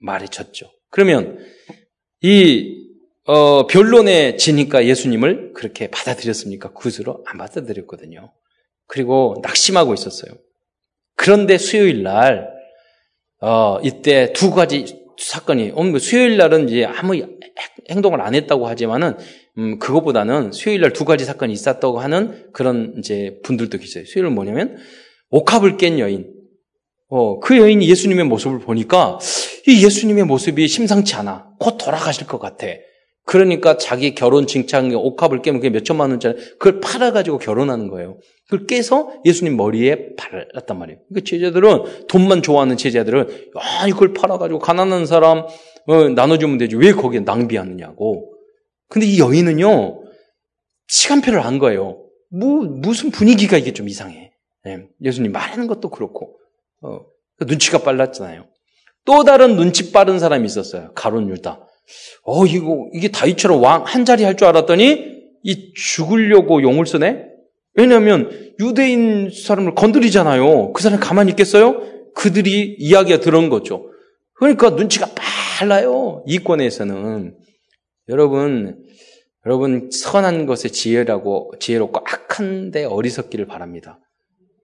말해쳤죠. 0.00 0.70
그러면 0.90 1.38
이 2.20 2.84
어, 3.26 3.66
변론에 3.66 4.36
지니까 4.36 4.84
예수님을 4.84 5.52
그렇게 5.54 5.88
받아들였습니까? 5.90 6.72
그것으로 6.72 7.24
안 7.26 7.38
받아들였거든요. 7.38 8.32
그리고 8.86 9.36
낙심하고 9.42 9.94
있었어요. 9.94 10.32
그런데 11.16 11.56
수요일 11.56 12.02
날 12.02 12.52
어, 13.40 13.78
이때 13.82 14.32
두 14.32 14.50
가지 14.50 15.03
사건이 15.18 15.72
뭐 15.72 15.98
수요일 15.98 16.36
날은 16.36 16.68
이제 16.68 16.84
아무 16.84 17.14
행동을 17.90 18.20
안 18.20 18.34
했다고 18.34 18.66
하지만은 18.66 19.16
음, 19.58 19.78
그것보다는 19.78 20.52
수요일 20.52 20.80
날 20.80 20.92
두 20.92 21.04
가지 21.04 21.24
사건이 21.24 21.52
있었다고 21.52 22.00
하는 22.00 22.46
그런 22.52 22.94
이제 22.98 23.38
분들도 23.44 23.78
계세요. 23.78 24.04
수요일은 24.06 24.34
뭐냐면 24.34 24.76
옥합을 25.30 25.76
깬 25.76 25.98
여인. 25.98 26.32
어, 27.08 27.38
그 27.38 27.56
여인이 27.58 27.88
예수님의 27.88 28.24
모습을 28.24 28.60
보니까 28.60 29.18
이 29.66 29.84
예수님의 29.84 30.24
모습이 30.24 30.66
심상치 30.66 31.14
않아. 31.14 31.46
곧 31.60 31.76
돌아가실 31.78 32.26
것 32.26 32.38
같아. 32.38 32.66
그러니까 33.24 33.78
자기 33.78 34.14
결혼 34.14 34.46
칭찬 34.46 34.92
옥합을 34.94 35.42
깨면 35.42 35.60
그게 35.60 35.70
몇 35.70 35.84
천만 35.84 36.10
원짜리 36.10 36.36
그걸 36.58 36.80
팔아가지고 36.80 37.38
결혼하는 37.38 37.88
거예요. 37.88 38.18
그걸 38.48 38.66
깨서 38.66 39.14
예수님 39.24 39.56
머리에 39.56 40.14
발랐단 40.16 40.78
말이에요. 40.78 41.00
그러니까 41.08 41.28
제자들은 41.28 42.06
돈만 42.08 42.42
좋아하는 42.42 42.76
제자들은 42.76 43.28
아 43.54 43.88
이걸 43.88 44.12
팔아가지고 44.12 44.58
가난한 44.58 45.06
사람 45.06 45.46
어, 45.86 46.08
나눠주면 46.10 46.58
되지 46.58 46.76
왜 46.76 46.92
거기에 46.92 47.20
낭비하느냐고. 47.20 48.34
근데 48.88 49.06
이 49.06 49.18
여인은요 49.18 50.04
시간표를 50.88 51.40
안 51.40 51.58
거예요. 51.58 52.04
뭐, 52.30 52.62
무슨 52.64 53.10
분위기가 53.10 53.56
이게 53.56 53.72
좀 53.72 53.88
이상해. 53.88 54.32
예, 54.66 54.86
예수님 55.02 55.32
말하는 55.32 55.66
것도 55.66 55.90
그렇고, 55.90 56.38
어, 56.82 57.00
눈치가 57.46 57.78
빨랐잖아요. 57.78 58.46
또 59.04 59.24
다른 59.24 59.56
눈치 59.56 59.92
빠른 59.92 60.18
사람이 60.18 60.46
있었어요. 60.46 60.92
가론 60.94 61.28
유다. 61.28 61.66
어, 62.22 62.46
이거, 62.46 62.88
이게 62.92 63.08
다윗처럼 63.08 63.62
왕, 63.62 63.84
한 63.84 64.04
자리 64.04 64.24
할 64.24 64.36
줄 64.36 64.46
알았더니, 64.48 65.14
이 65.42 65.72
죽으려고 65.74 66.62
용을 66.62 66.86
쓰네? 66.86 67.26
왜냐하면 67.74 68.30
유대인 68.60 69.30
사람을 69.30 69.74
건드리잖아요. 69.74 70.72
그 70.72 70.82
사람 70.82 71.00
가만히 71.00 71.30
있겠어요? 71.32 71.82
그들이 72.14 72.76
이야기가 72.78 73.20
들은 73.20 73.48
거죠. 73.50 73.90
그러니까 74.34 74.70
눈치가 74.70 75.08
빨라요. 75.58 76.24
이권에서는. 76.26 77.36
여러분, 78.08 78.84
여러분, 79.44 79.90
선한 79.92 80.46
것의 80.46 80.70
지혜라고, 80.72 81.52
지혜롭고 81.60 82.00
악한 82.00 82.70
데 82.70 82.84
어리석기를 82.84 83.46
바랍니다. 83.46 83.98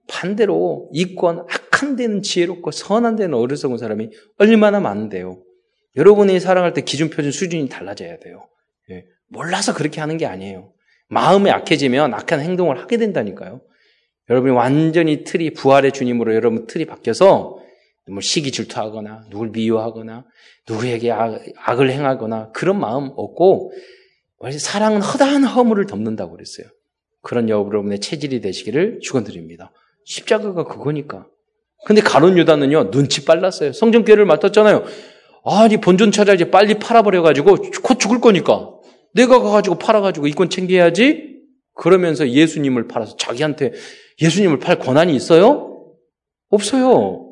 반대로, 0.07 0.89
이권, 0.93 1.45
악한 1.49 1.95
데는 1.95 2.21
지혜롭고 2.21 2.71
선한 2.71 3.17
데는 3.17 3.35
어리석은 3.35 3.77
사람이 3.77 4.09
얼마나 4.37 4.79
많은데요. 4.79 5.41
여러분이 5.95 6.39
사랑할 6.39 6.73
때 6.73 6.81
기준 6.81 7.09
표준 7.09 7.31
수준이 7.31 7.67
달라져야 7.69 8.19
돼요. 8.19 8.47
예. 8.91 9.05
몰라서 9.27 9.73
그렇게 9.73 9.99
하는 10.01 10.17
게 10.17 10.25
아니에요. 10.25 10.73
마음이 11.09 11.49
약해지면 11.49 12.13
악한 12.13 12.39
행동을 12.39 12.79
하게 12.79 12.97
된다니까요. 12.97 13.61
여러분이 14.29 14.53
완전히 14.53 15.23
틀이 15.23 15.51
부활의 15.51 15.91
주님으로 15.91 16.33
여러분 16.33 16.65
틀이 16.67 16.85
바뀌어서 16.85 17.59
뭐 18.09 18.21
시기 18.21 18.51
질투하거나 18.51 19.25
누굴 19.29 19.49
미워하거나 19.49 20.25
누구에게 20.69 21.11
악, 21.11 21.79
을 21.79 21.91
행하거나 21.91 22.51
그런 22.51 22.79
마음 22.79 23.11
없고 23.15 23.73
사랑은 24.57 25.01
허다한 25.01 25.43
허물을 25.43 25.85
덮는다고 25.85 26.31
그랬어요. 26.31 26.67
그런 27.21 27.49
여러분의 27.49 27.99
체질이 27.99 28.41
되시기를 28.41 28.99
축원드립니다. 29.01 29.71
십자가가 30.05 30.63
그거니까. 30.63 31.27
근데 31.85 32.01
가론 32.01 32.37
유다는요 32.37 32.91
눈치 32.91 33.25
빨랐어요. 33.25 33.73
성전교회를 33.73 34.25
맡았잖아요. 34.25 34.85
아니 35.43 35.77
본전 35.77 36.11
찾아야지 36.11 36.51
빨리 36.51 36.75
팔아버려가지고 36.75 37.57
곧 37.83 37.99
죽을 37.99 38.21
거니까 38.21 38.71
내가 39.13 39.39
가가지고 39.39 39.77
팔아가지고 39.77 40.27
이권 40.27 40.49
챙겨야지. 40.49 41.31
그러면서 41.73 42.29
예수님을 42.29 42.87
팔아서 42.87 43.15
자기한테 43.17 43.73
예수님을 44.21 44.59
팔 44.59 44.77
권한이 44.77 45.15
있어요? 45.15 45.85
없어요. 46.49 47.27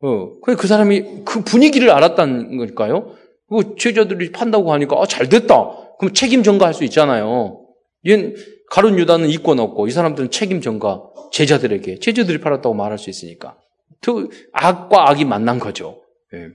어, 0.00 0.38
그 0.40 0.66
사람이 0.66 1.24
그 1.24 1.42
분위기를 1.42 1.90
알았다는 1.90 2.58
거니까요. 2.58 3.14
그 3.48 3.74
제자들이 3.76 4.30
판다고 4.30 4.72
하니까 4.72 5.00
아, 5.00 5.06
잘 5.06 5.28
됐다. 5.28 5.70
그럼 5.98 6.12
책임 6.12 6.42
전가할 6.42 6.74
수 6.74 6.84
있잖아요. 6.84 7.66
얘 8.06 8.34
가론 8.70 8.98
유다는 8.98 9.30
이권 9.30 9.58
없고 9.58 9.88
이 9.88 9.90
사람들은 9.90 10.30
책임 10.30 10.60
전가 10.60 11.02
제자들에게 11.32 11.98
제자들이 11.98 12.40
팔았다고 12.40 12.74
말할 12.74 12.98
수 12.98 13.10
있으니까. 13.10 13.58
그 14.00 14.28
악과 14.52 15.10
악이 15.10 15.24
만난 15.24 15.58
거죠. 15.58 16.02
예. 16.34 16.50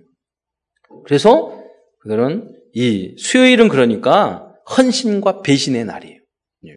그래서 1.06 1.62
그들은 2.00 2.56
이 2.74 3.16
수요일은 3.18 3.70
그러니까 3.70 4.54
헌신과 4.78 5.42
배신의 5.42 5.86
날이에요. 5.86 6.20
예. 6.68 6.76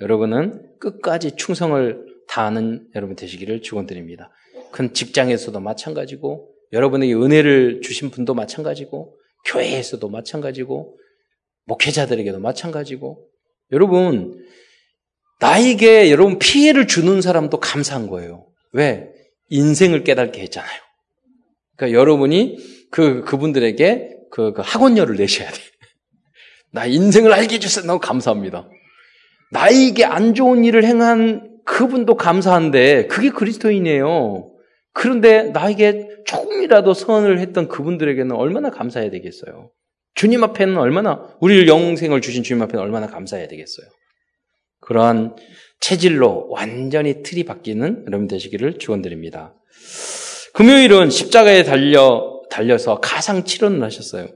여러분은 0.00 0.78
끝까지 0.78 1.36
충성을 1.36 2.06
다하는 2.28 2.88
여러분 2.94 3.16
되시기를 3.16 3.62
축원드립니다. 3.62 4.30
큰 4.70 4.92
직장에서도 4.94 5.58
마찬가지고 5.60 6.50
여러분에게 6.72 7.14
은혜를 7.14 7.80
주신 7.82 8.10
분도 8.10 8.34
마찬가지고 8.34 9.16
교회에서도 9.46 10.08
마찬가지고 10.08 10.96
목회자들에게도 11.64 12.38
마찬가지고 12.40 13.26
여러분 13.72 14.44
나에게 15.40 16.10
여러분 16.10 16.38
피해를 16.38 16.86
주는 16.86 17.20
사람도 17.20 17.58
감사한 17.60 18.08
거예요. 18.08 18.46
왜? 18.72 19.10
인생을 19.48 20.04
깨닫게 20.04 20.40
했잖아요. 20.42 20.80
그러니까 21.76 21.98
여러분이 21.98 22.58
그 22.90 23.22
그분들에게 23.24 24.16
그, 24.30 24.52
그 24.52 24.62
학원료를 24.64 25.16
내셔야 25.16 25.50
돼. 25.50 25.56
나 26.72 26.86
인생을 26.86 27.32
알게 27.32 27.56
해주셔서 27.56 27.86
너무 27.86 28.00
감사합니다. 28.00 28.68
나에게 29.52 30.04
안 30.04 30.34
좋은 30.34 30.64
일을 30.64 30.84
행한 30.84 31.58
그분도 31.64 32.16
감사한데 32.16 33.06
그게 33.06 33.30
그리스도인이에요. 33.30 34.52
그런데 34.92 35.44
나에게 35.44 36.08
조금이라도 36.26 36.94
선을 36.94 37.38
했던 37.38 37.68
그분들에게는 37.68 38.34
얼마나 38.34 38.70
감사해야 38.70 39.10
되겠어요. 39.10 39.70
주님 40.14 40.42
앞에는 40.44 40.76
얼마나 40.76 41.34
우리를 41.40 41.68
영생을 41.68 42.20
주신 42.20 42.42
주님 42.42 42.62
앞에는 42.62 42.80
얼마나 42.80 43.06
감사해야 43.06 43.48
되겠어요. 43.48 43.86
그러한 44.80 45.36
체질로 45.80 46.48
완전히 46.50 47.22
틀이 47.22 47.44
바뀌는 47.44 48.04
여러분 48.06 48.26
되시기를 48.26 48.78
축원드립니다. 48.78 49.54
금요일은 50.54 51.10
십자가에 51.10 51.62
달려 51.62 52.39
달려서 52.50 53.00
가상 53.00 53.44
치료를 53.44 53.82
하셨어요. 53.82 54.28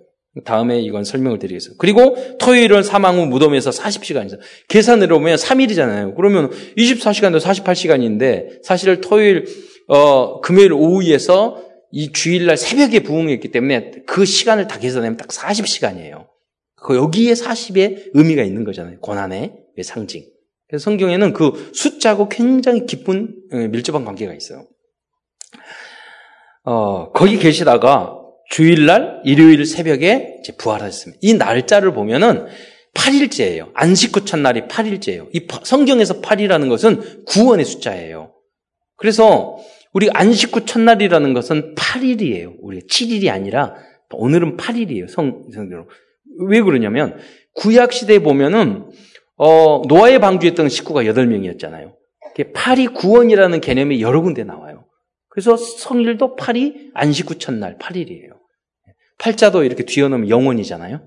다음에 0.44 0.80
이건 0.80 1.04
설명을 1.04 1.38
드리겠습니다. 1.38 1.78
그리고 1.78 2.16
토요일은 2.38 2.82
사망 2.82 3.18
후 3.18 3.26
무덤에서 3.26 3.70
40시간 3.70 4.26
이상. 4.26 4.40
계산으로 4.68 5.18
보면 5.18 5.36
3일이잖아요. 5.36 6.16
그러면 6.16 6.50
24시간도 6.76 7.40
48시간인데 7.40 8.64
사실 8.64 9.00
토요일, 9.00 9.44
어, 9.86 10.40
금요일 10.40 10.72
오후에서 10.72 11.62
이 11.92 12.10
주일날 12.10 12.56
새벽에 12.56 13.00
부흥했기 13.00 13.52
때문에 13.52 13.92
그 14.06 14.24
시간을 14.24 14.66
다 14.66 14.78
계산하면 14.78 15.16
딱 15.16 15.28
40시간이에요. 15.28 16.26
그 16.74 16.96
여기에 16.96 17.34
40의 17.34 18.10
의미가 18.14 18.42
있는 18.42 18.64
거잖아요. 18.64 18.98
고난의 18.98 19.52
상징. 19.84 20.24
그래서 20.68 20.82
성경에는 20.82 21.32
그 21.32 21.70
숫자하고 21.72 22.28
굉장히 22.28 22.86
깊은 22.86 23.34
어, 23.52 23.56
밀접한 23.56 24.04
관계가 24.04 24.34
있어요. 24.34 24.66
어, 26.64 27.10
거기 27.12 27.38
계시다가 27.38 28.18
주일날 28.50 29.20
일요일 29.24 29.64
새벽에 29.66 30.42
부활하셨습니다. 30.58 31.18
이 31.22 31.34
날짜를 31.34 31.92
보면은 31.92 32.46
8일째예요. 32.94 33.70
안식 33.74 34.16
후 34.16 34.24
첫날이 34.24 34.62
8일째예요. 34.62 35.28
이 35.34 35.46
성경에서 35.62 36.20
8이라는 36.20 36.68
것은 36.68 37.24
구원의 37.26 37.64
숫자예요. 37.64 38.32
그래서 38.96 39.58
우리 39.92 40.08
안식 40.12 40.56
후 40.56 40.64
첫날이라는 40.64 41.34
것은 41.34 41.74
8일이에요. 41.74 42.54
우리 42.60 42.80
7일이 42.80 43.30
아니라 43.30 43.74
오늘은 44.10 44.56
8일이에요. 44.56 45.08
성, 45.08 45.46
성대로. 45.52 45.88
왜 46.46 46.60
그러냐면 46.62 47.18
구약 47.54 47.92
시대에 47.92 48.20
보면은 48.20 48.90
어, 49.36 49.82
노아의 49.88 50.20
방주했던 50.20 50.68
식구가 50.68 51.02
8명이었잖아요. 51.02 51.92
8이 52.36 52.94
구원이라는 52.94 53.60
개념이 53.60 54.00
여러 54.00 54.20
군데 54.22 54.44
나와요. 54.44 54.83
그래서 55.34 55.56
성일도 55.56 56.36
8이 56.36 56.92
안식 56.94 57.28
후 57.28 57.38
첫날 57.38 57.76
8일이에요. 57.76 58.38
팔자도 59.18 59.64
이렇게 59.64 59.84
뒤어놓으면 59.84 60.28
영원이잖아요. 60.28 60.98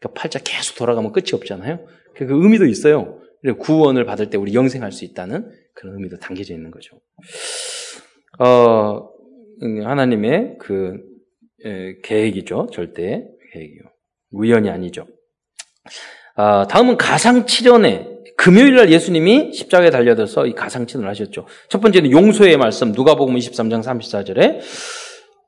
그러니까 0.00 0.20
팔자 0.20 0.38
계속 0.38 0.76
돌아가면 0.76 1.12
끝이 1.12 1.32
없잖아요. 1.34 1.86
그 2.16 2.24
의미도 2.26 2.64
있어요. 2.64 3.20
구원을 3.58 4.06
받을 4.06 4.30
때 4.30 4.38
우리 4.38 4.54
영생할 4.54 4.90
수 4.90 5.04
있다는 5.04 5.50
그런 5.74 5.96
의미도 5.96 6.18
담겨져 6.18 6.54
있는 6.54 6.70
거죠. 6.70 6.98
어, 8.38 9.10
하나님의 9.60 10.56
그 10.58 10.98
에, 11.62 12.00
계획이죠. 12.02 12.68
절대 12.72 13.28
계획이요. 13.52 13.82
우연이 14.30 14.70
아니죠. 14.70 15.06
아, 16.36 16.66
다음은 16.68 16.96
가상치련회. 16.96 18.13
금요일 18.36 18.76
날 18.76 18.90
예수님이 18.90 19.52
십자가에 19.52 19.90
달려들어서 19.90 20.46
이 20.46 20.54
가상치료를 20.54 21.08
하셨죠. 21.10 21.46
첫 21.68 21.80
번째는 21.80 22.10
용서의 22.10 22.56
말씀, 22.56 22.92
누가복음 22.92 23.36
23장 23.36 23.82
34절에 23.82 24.60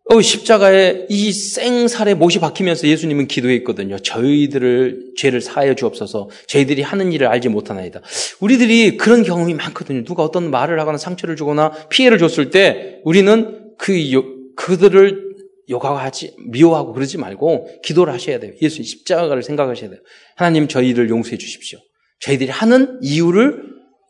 어, 0.09 0.21
십자가에 0.21 1.07
이 1.09 1.33
생살에 1.33 2.15
못이 2.15 2.39
박히면서 2.39 2.87
예수님은 2.87 3.27
기도했거든요. 3.27 3.99
저희들을 3.99 5.15
죄를 5.17 5.41
사하여 5.41 5.75
주옵소서. 5.75 6.31
저희들이 6.47 6.83
하는 6.83 7.13
일을 7.13 7.27
알지 7.27 7.49
못하나이다. 7.49 8.03
우리들이 8.39 8.99
그런 8.99 9.25
경험이 9.25 9.55
많거든요. 9.55 10.05
누가 10.05 10.23
어떤 10.23 10.49
말을 10.53 10.79
하거나 10.79 10.97
상처를 10.97 11.35
주거나 11.35 11.73
피해를 11.89 12.19
줬을 12.19 12.51
때 12.51 13.01
우리는 13.05 13.73
그 13.79 14.13
요, 14.13 14.25
그들을 14.55 15.27
요가하지 15.69 16.37
미워하고 16.39 16.93
그러지 16.93 17.19
말고 17.19 17.81
기도를 17.83 18.13
하셔야 18.13 18.39
돼요. 18.39 18.53
예수 18.63 18.85
십자가를 18.85 19.43
생각하셔야 19.43 19.91
돼요. 19.91 20.01
하나님 20.37 20.69
저희를 20.69 21.09
용서해 21.09 21.37
주십시오. 21.37 21.81
저희들이 22.21 22.51
하는 22.51 22.99
이유를 23.03 23.63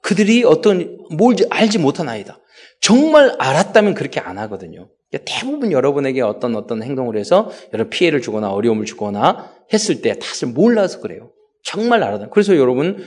그들이 0.03 0.45
어떤 0.45 0.99
뭘 1.11 1.35
알지 1.51 1.79
못하나이다. 1.79 2.39
정말 2.81 3.35
알았다면 3.39 3.95
그렇게 3.95 4.21
안 4.21 4.39
하거든요. 4.39 4.89
대부분 5.25 5.73
여러분에게 5.73 6.21
어떤 6.21 6.57
어떤 6.57 6.83
행동을 6.83 7.17
해서 7.17 7.51
여러 7.73 7.89
피해를 7.89 8.21
주거나 8.21 8.51
어려움을 8.51 8.85
주거나 8.85 9.51
했을 9.73 10.03
때 10.03 10.15
탓을 10.19 10.53
몰라서 10.53 11.01
그래요. 11.01 11.31
정말 11.65 12.03
알아다. 12.03 12.29
그래서 12.29 12.57
여러분 12.57 13.05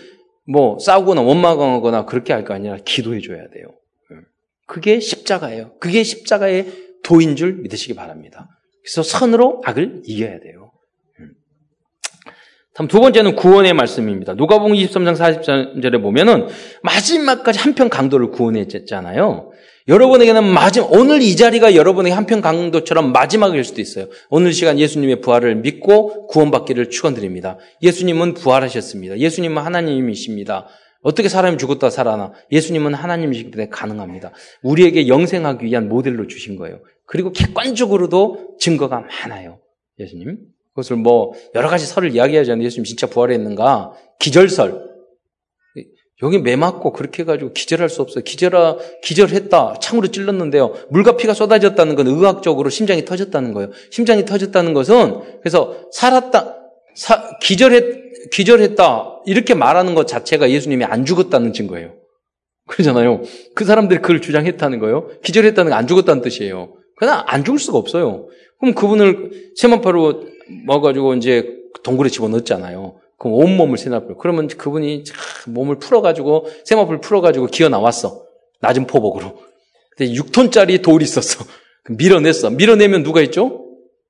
뭐 0.48 0.80
싸우거나 0.80 1.22
원망하거나 1.22 2.06
그렇게 2.06 2.34
할 2.34 2.44
거 2.44 2.54
아니라 2.54 2.78
기도해 2.84 3.22
줘야 3.22 3.48
돼요. 3.50 3.68
그게 4.66 5.00
십자가예요. 5.00 5.78
그게 5.80 6.04
십자가의 6.04 6.68
도인 7.04 7.36
줄 7.36 7.54
믿으시기 7.62 7.96
바랍니다. 7.96 8.48
그래서 8.84 9.04
선으로 9.04 9.62
악을 9.66 10.02
이겨야 10.06 10.40
돼요. 10.40 10.69
두 12.88 13.00
번째는 13.00 13.36
구원의 13.36 13.74
말씀입니다. 13.74 14.34
누가복음 14.34 14.74
23장 14.74 15.16
44절에 15.16 16.02
보면은 16.02 16.48
마지막까지 16.84 17.60
한편 17.60 17.90
강도를 17.90 18.32
구원했잖아요. 18.32 19.52
여러분에게는 19.88 20.44
마지막 20.44 20.94
오늘 20.94 21.22
이 21.22 21.36
자리가 21.36 21.76
여러분에게 21.76 22.14
한편 22.14 22.42
강도처럼 22.42 23.12
마지막일 23.12 23.64
수도 23.64 23.82
있어요. 23.82 24.08
오늘 24.30 24.54
시간 24.54 24.78
예수님의 24.78 25.22
부활을 25.22 25.56
믿고 25.56 26.28
구원받기를 26.28 26.92
축원드립니다. 26.92 27.58
예수님은 27.82 28.36
부활하셨습니다. 28.36 29.18
예수님은 29.18 29.64
하나님이십니다. 29.64 30.68
어떻게 31.02 31.28
사람이 31.28 31.58
죽었다 31.58 31.90
살아나? 31.90 32.34
예수님은 32.52 32.94
하나님이시기 32.94 33.52
때문에 33.52 33.70
가능합니다. 33.70 34.32
우리에게 34.62 35.08
영생하기 35.08 35.66
위한 35.66 35.90
모델로 35.90 36.28
주신 36.28 36.56
거예요. 36.56 36.82
그리고 37.06 37.32
객관적으로도 37.32 38.58
증거가 38.60 39.00
많아요. 39.00 39.60
예수님. 39.98 40.38
그것을 40.80 40.96
뭐 40.96 41.34
여러 41.56 41.70
가지 41.70 41.86
설을 41.86 42.16
이야기하지 42.16 42.52
않는데 42.52 42.66
예수님 42.66 42.86
진짜 42.86 43.08
부활했는가? 43.08 43.94
기절설. 44.20 44.90
여기 46.22 46.38
매 46.38 46.58
맞고 46.58 46.92
그렇게 46.92 47.24
해가지고 47.24 47.54
기절할 47.54 47.88
수 47.88 48.02
없어요. 48.02 48.24
기절하, 48.26 48.78
기절했다. 49.04 49.76
창으로 49.80 50.08
찔렀는데요. 50.08 50.74
물과 50.90 51.16
피가 51.16 51.34
쏟아졌다는 51.34 51.96
건 51.96 52.08
의학적으로 52.08 52.70
심장이 52.70 53.06
터졌다는 53.06 53.54
거예요. 53.54 53.72
심장이 53.90 54.26
터졌다는 54.26 54.74
것은 54.74 55.40
그래서 55.40 55.86
살았다, 55.94 56.58
사, 56.96 57.38
기절했, 57.42 58.30
기절했다. 58.32 59.22
이렇게 59.28 59.54
말하는 59.54 59.96
것 59.96 60.08
자체가 60.08 60.50
예수님이 60.50 60.84
안 60.84 61.06
죽었다는 61.06 61.54
증거예요. 61.54 61.94
그러잖아요. 62.68 63.22
그 63.56 63.64
사람들이 63.64 64.02
그걸 64.02 64.20
주장했다는 64.20 64.80
거예요. 64.80 65.10
기절했다는 65.24 65.72
건 65.72 65.78
안 65.80 65.88
죽었다는 65.88 66.22
뜻이에요. 66.22 66.74
그냥 66.98 67.24
안 67.28 67.46
죽을 67.46 67.60
수가 67.60 67.78
없어요. 67.78 68.28
그럼 68.60 68.76
그분을 68.76 69.52
세마파로 69.56 70.28
먹어가지고 70.66 71.16
이제 71.16 71.58
동굴에 71.84 72.10
집어넣었잖아요. 72.10 73.00
그럼 73.18 73.34
온몸을 73.34 73.78
세나풀. 73.78 74.16
그러면 74.18 74.48
그분이 74.48 75.04
몸을 75.48 75.80
풀어가지고, 75.80 76.48
세마풀 76.66 77.02
풀어가지고 77.02 77.48
기어 77.48 77.70
나왔어. 77.70 78.24
낮은 78.62 78.88
포복으로. 78.88 79.38
근데 79.96 80.14
6톤짜리 80.14 80.82
돌이 80.82 81.04
있었어. 81.04 81.44
밀어냈어. 81.90 82.50
밀어내면 82.50 83.04
누가 83.04 83.22
있죠? 83.22 83.66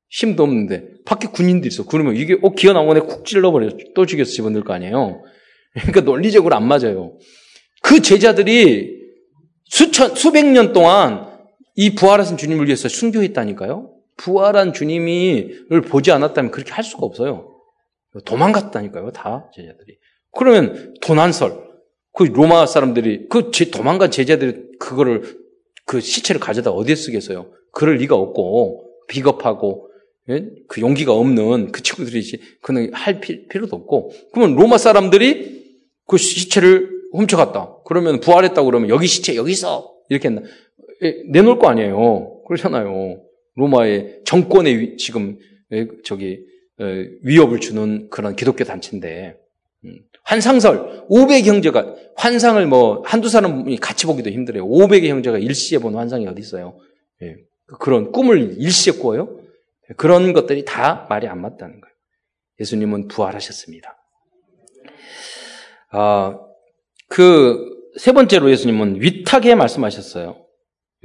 힘도 0.09 0.43
없는데. 0.43 0.83
밖에 1.05 1.27
군인들이 1.27 1.73
있어. 1.73 1.85
그러면 1.85 2.15
이게, 2.15 2.37
어, 2.41 2.51
기어 2.51 2.73
나오네. 2.73 3.01
쿡 3.01 3.25
찔러버려. 3.25 3.71
또 3.95 4.05
죽여서 4.05 4.31
집어넣을 4.31 4.63
거 4.63 4.73
아니에요. 4.73 5.23
그러니까 5.73 6.01
논리적으로 6.01 6.55
안 6.55 6.67
맞아요. 6.67 7.17
그 7.81 8.01
제자들이 8.01 8.99
수천, 9.65 10.15
수백 10.15 10.45
년 10.45 10.73
동안 10.73 11.27
이 11.75 11.95
부활하신 11.95 12.37
주님을 12.37 12.65
위해서 12.65 12.89
순교했다니까요. 12.89 13.98
부활한 14.19 14.73
주님이를 14.73 15.81
보지 15.81 16.11
않았다면 16.11 16.51
그렇게 16.51 16.71
할 16.73 16.83
수가 16.83 17.05
없어요. 17.05 17.55
도망갔다니까요, 18.25 19.11
다 19.11 19.49
제자들이. 19.55 19.97
그러면 20.31 20.93
도난설, 21.01 21.69
그 22.13 22.23
로마 22.23 22.65
사람들이 22.65 23.27
그 23.29 23.51
제, 23.51 23.71
도망간 23.71 24.11
제자들이 24.11 24.77
그거를 24.79 25.39
그 25.85 26.01
시체를 26.01 26.41
가져다 26.41 26.71
어디에 26.71 26.95
쓰겠어요? 26.95 27.51
그럴 27.71 27.95
리가 27.95 28.15
없고 28.15 28.85
비겁하고 29.07 29.89
예? 30.29 30.47
그 30.67 30.81
용기가 30.81 31.13
없는 31.13 31.71
그 31.71 31.81
친구들이 31.81 32.21
그는 32.61 32.93
할 32.93 33.19
필요도 33.19 33.75
없고 33.75 34.11
그러면 34.33 34.55
로마 34.55 34.77
사람들이 34.77 35.65
그 36.05 36.17
시체를 36.17 36.89
훔쳐갔다. 37.13 37.77
그러면 37.85 38.19
부활했다 38.19 38.63
그러면 38.63 38.89
여기 38.89 39.07
시체 39.07 39.35
여기 39.35 39.53
있어 39.53 39.91
이렇게? 40.09 40.29
예, 41.01 41.23
내놓을 41.31 41.57
거 41.57 41.69
아니에요. 41.69 42.43
그렇잖아요. 42.47 43.28
로마의 43.55 44.21
정권에 44.25 44.95
지금 44.97 45.37
예, 45.71 45.87
저기 46.03 46.45
위협을 47.23 47.59
주는 47.59 48.09
그런 48.09 48.35
기독교 48.35 48.63
단체인데 48.63 49.35
음, 49.85 49.99
환상설 50.23 51.07
500의 51.09 51.45
형제가 51.45 51.95
환상을 52.15 52.65
뭐 52.67 53.01
한두 53.05 53.29
사람이 53.29 53.77
같이 53.77 54.05
보기도 54.05 54.29
힘들어요. 54.29 54.65
500의 54.65 55.07
형제가 55.07 55.37
일시에 55.37 55.79
본 55.79 55.95
환상이 55.95 56.27
어디 56.27 56.41
있어요? 56.41 56.77
예. 57.21 57.35
그런 57.79 58.11
꿈을 58.11 58.55
일시에 58.57 58.93
꾸어요? 58.93 59.39
그런 59.97 60.33
것들이 60.33 60.65
다 60.65 61.05
말이 61.09 61.27
안 61.27 61.41
맞다는 61.41 61.81
거예요. 61.81 61.95
예수님은 62.59 63.07
부활하셨습니다. 63.07 63.97
아, 65.91 66.39
그 67.07 67.79
세 67.97 68.11
번째로 68.11 68.49
예수님은 68.51 69.01
위탁에 69.01 69.55
말씀하셨어요. 69.55 70.45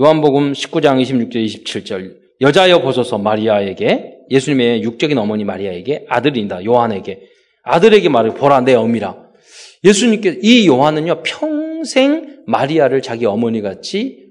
요한복음 0.00 0.52
19장 0.52 1.02
26절 1.02 1.44
27절 1.44 2.23
여자여 2.40 2.82
보소서 2.82 3.18
마리아에게 3.18 4.18
예수님의 4.30 4.82
육적인 4.82 5.16
어머니 5.18 5.44
마리아에게 5.44 6.06
아들인다 6.08 6.64
요한에게 6.64 7.22
아들에게 7.62 8.08
말을 8.08 8.34
보라 8.34 8.62
내 8.62 8.74
어미라 8.74 9.24
예수님께 9.84 10.40
이 10.42 10.66
요한은요 10.66 11.22
평생 11.22 12.42
마리아를 12.46 13.02
자기 13.02 13.26
어머니 13.26 13.60
같이 13.62 14.24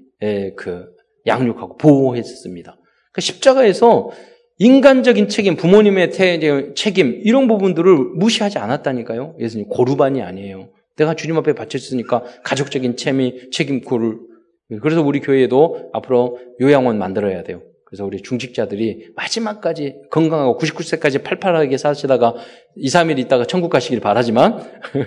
그 0.56 0.86
양육하고 1.26 1.76
보호했습니다. 1.78 2.76
그 3.12 3.20
십자가에서 3.20 4.10
인간적인 4.58 5.28
책임, 5.28 5.56
부모님의 5.56 6.12
책임 6.74 7.20
이런 7.24 7.48
부분들을 7.48 7.96
무시하지 8.16 8.58
않았다니까요. 8.58 9.36
예수님 9.40 9.68
고르반이 9.68 10.22
아니에요. 10.22 10.70
내가 10.96 11.14
주님 11.14 11.36
앞에 11.38 11.54
바쳤으니까 11.54 12.22
가족적인 12.44 12.96
책임, 12.96 13.50
책임 13.50 13.80
고를 13.80 14.18
그래서 14.80 15.02
우리 15.02 15.20
교회에도 15.20 15.90
앞으로 15.92 16.38
요양원 16.60 16.98
만들어야 16.98 17.42
돼요. 17.42 17.62
그래서 17.94 18.04
우리 18.04 18.22
중직자들이 18.22 19.12
마지막까지 19.14 19.94
건강하고 20.10 20.58
99세까지 20.58 21.22
팔팔하게 21.22 21.78
사시다가 21.78 22.34
2, 22.74 22.88
3일 22.88 23.20
있다가 23.20 23.44
천국 23.44 23.68
가시길 23.68 24.00
바라지만 24.00 24.58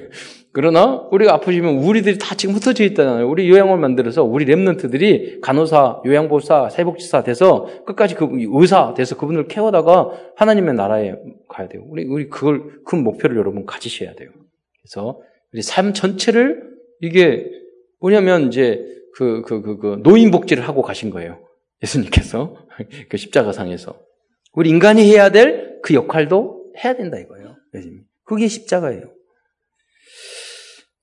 그러나 0.53 1.05
우리가 1.11 1.33
아프시면 1.33 1.79
우리들이 1.79 2.17
다 2.17 2.33
지금 2.35 2.55
흩어져 2.55 2.85
있잖아요. 2.85 3.29
우리 3.29 3.49
요양원 3.49 3.81
만들어서 3.81 4.23
우리 4.23 4.45
랩런트들이 4.45 5.41
간호사, 5.41 6.03
요양보사, 6.05 6.69
사회복지사 6.69 7.23
돼서 7.23 7.67
끝까지 7.85 8.15
그 8.15 8.29
의사 8.31 8.93
돼서 8.93 9.17
그분을 9.17 9.49
케어다가 9.49 10.11
하나님의 10.37 10.75
나라에 10.75 11.15
가야 11.49 11.67
돼요. 11.67 11.83
우리 11.89 12.05
우리 12.05 12.29
그걸 12.29 12.79
큰 12.85 13.03
목표를 13.03 13.35
여러분 13.35 13.65
가지셔야 13.65 14.13
돼요. 14.13 14.29
그래서 14.81 15.19
우리 15.53 15.61
삶 15.61 15.93
전체를 15.93 16.63
이게 17.01 17.51
뭐냐면 17.99 18.47
이제 18.47 18.85
그, 19.13 19.41
그, 19.41 19.61
그, 19.61 19.77
그 19.77 19.99
노인 20.03 20.31
복지를 20.31 20.65
하고 20.65 20.81
가신 20.81 21.09
거예요. 21.09 21.39
예수님께서 21.83 22.55
그 23.09 23.17
십자가상에서 23.17 23.99
우리 24.53 24.69
인간이 24.69 25.03
해야 25.03 25.29
될 25.29 25.67
그 25.81 25.93
역할도 25.93 26.73
해야 26.83 26.95
된다 26.95 27.17
이거예요. 27.17 27.55
그게 28.25 28.47
십자가예요. 28.47 29.03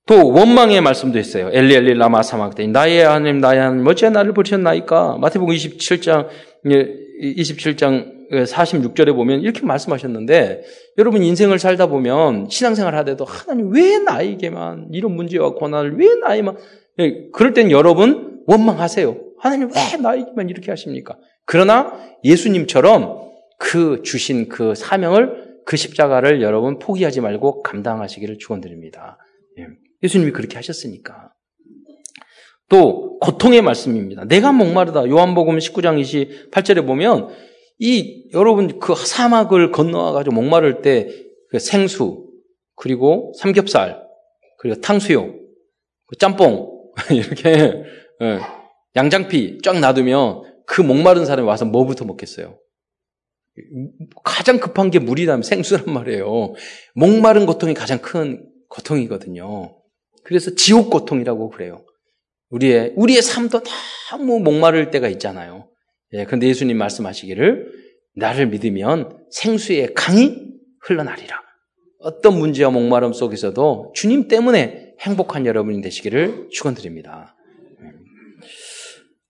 또 0.05 0.29
원망의 0.31 0.81
말씀도 0.81 1.17
있어요. 1.17 1.49
엘리 1.51 1.73
엘리 1.73 1.93
라마 1.95 2.21
사막대 2.21 2.67
나의 2.67 2.99
하나님 3.03 3.39
나의 3.39 3.59
하나님 3.59 3.87
어찌 3.87 4.07
나를 4.09 4.33
버리셨나이까 4.33 5.17
마태복음 5.17 5.55
27장 5.55 6.27
27장 6.63 8.13
46절에 8.31 9.15
보면 9.15 9.41
이렇게 9.41 9.65
말씀하셨는데 9.65 10.63
여러분 10.99 11.23
인생을 11.23 11.57
살다 11.57 11.87
보면 11.87 12.49
신앙생활 12.49 12.95
하더라도 12.97 13.25
하나님 13.25 13.71
왜 13.71 13.97
나에게만 13.97 14.89
이런 14.91 15.13
문제와 15.15 15.55
고난을 15.55 15.97
왜 15.97 16.07
나에만 16.21 16.57
예, 16.99 17.29
그럴 17.33 17.53
땐 17.53 17.71
여러분 17.71 18.43
원망하세요. 18.45 19.17
하나님 19.39 19.69
왜 19.75 19.97
나에게만 19.97 20.49
이렇게 20.49 20.71
하십니까? 20.71 21.17
그러나 21.45 21.93
예수님처럼 22.23 23.31
그 23.59 24.01
주신 24.03 24.49
그 24.49 24.75
사명을 24.75 25.61
그 25.65 25.77
십자가를 25.77 26.41
여러분 26.41 26.79
포기하지 26.79 27.21
말고 27.21 27.63
감당하시기를 27.63 28.37
축원드립니다. 28.37 29.17
예. 29.59 29.67
예수님이 30.03 30.31
그렇게 30.31 30.55
하셨으니까. 30.55 31.31
또 32.67 33.19
고통의 33.19 33.61
말씀입니다. 33.61 34.25
내가 34.25 34.51
목마르다. 34.51 35.07
요한복음 35.07 35.57
19장 35.57 36.01
28절에 36.51 36.85
보면 36.85 37.29
이 37.79 38.29
여러분 38.33 38.79
그 38.79 38.95
사막을 38.95 39.71
건너와 39.71 40.11
가지고 40.13 40.35
목마를 40.35 40.81
때 40.81 41.25
그 41.55 41.59
생수 41.59 42.27
그리고 42.75 43.31
삼겹살 43.37 44.03
그리고 44.59 44.81
탕수육 44.81 45.39
그 46.07 46.17
짬뽕 46.17 46.91
이렇게 47.11 47.83
예. 48.21 48.39
양장피 48.95 49.59
쫙 49.63 49.79
놔두면 49.79 50.54
그 50.67 50.81
목마른 50.81 51.25
사람이 51.25 51.47
와서 51.47 51.65
뭐부터 51.65 52.05
먹겠어요? 52.05 52.59
가장 54.23 54.59
급한 54.59 54.91
게 54.91 54.99
물이라면 54.99 55.43
생수란 55.43 55.85
말이에요. 55.93 56.53
목마른 56.93 57.45
고통이 57.45 57.73
가장 57.73 57.99
큰 57.99 58.49
고통이거든요. 58.69 59.77
그래서 60.23 60.55
지옥 60.55 60.89
고통이라고 60.89 61.49
그래요. 61.49 61.85
우리의, 62.49 62.93
우리의 62.95 63.21
삶도 63.21 63.61
너무 64.11 64.39
목마를 64.39 64.91
때가 64.91 65.07
있잖아요. 65.09 65.69
예, 66.13 66.25
근데 66.25 66.47
예수님 66.47 66.77
말씀하시기를 66.77 67.71
나를 68.15 68.47
믿으면 68.47 69.25
생수의 69.31 69.93
강이 69.93 70.37
흘러나리라. 70.81 71.41
어떤 71.99 72.37
문제와 72.37 72.71
목마름 72.71 73.13
속에서도 73.13 73.93
주님 73.95 74.27
때문에 74.27 74.93
행복한 75.01 75.45
여러분이 75.45 75.81
되시기를 75.81 76.49
축원드립니다. 76.51 77.34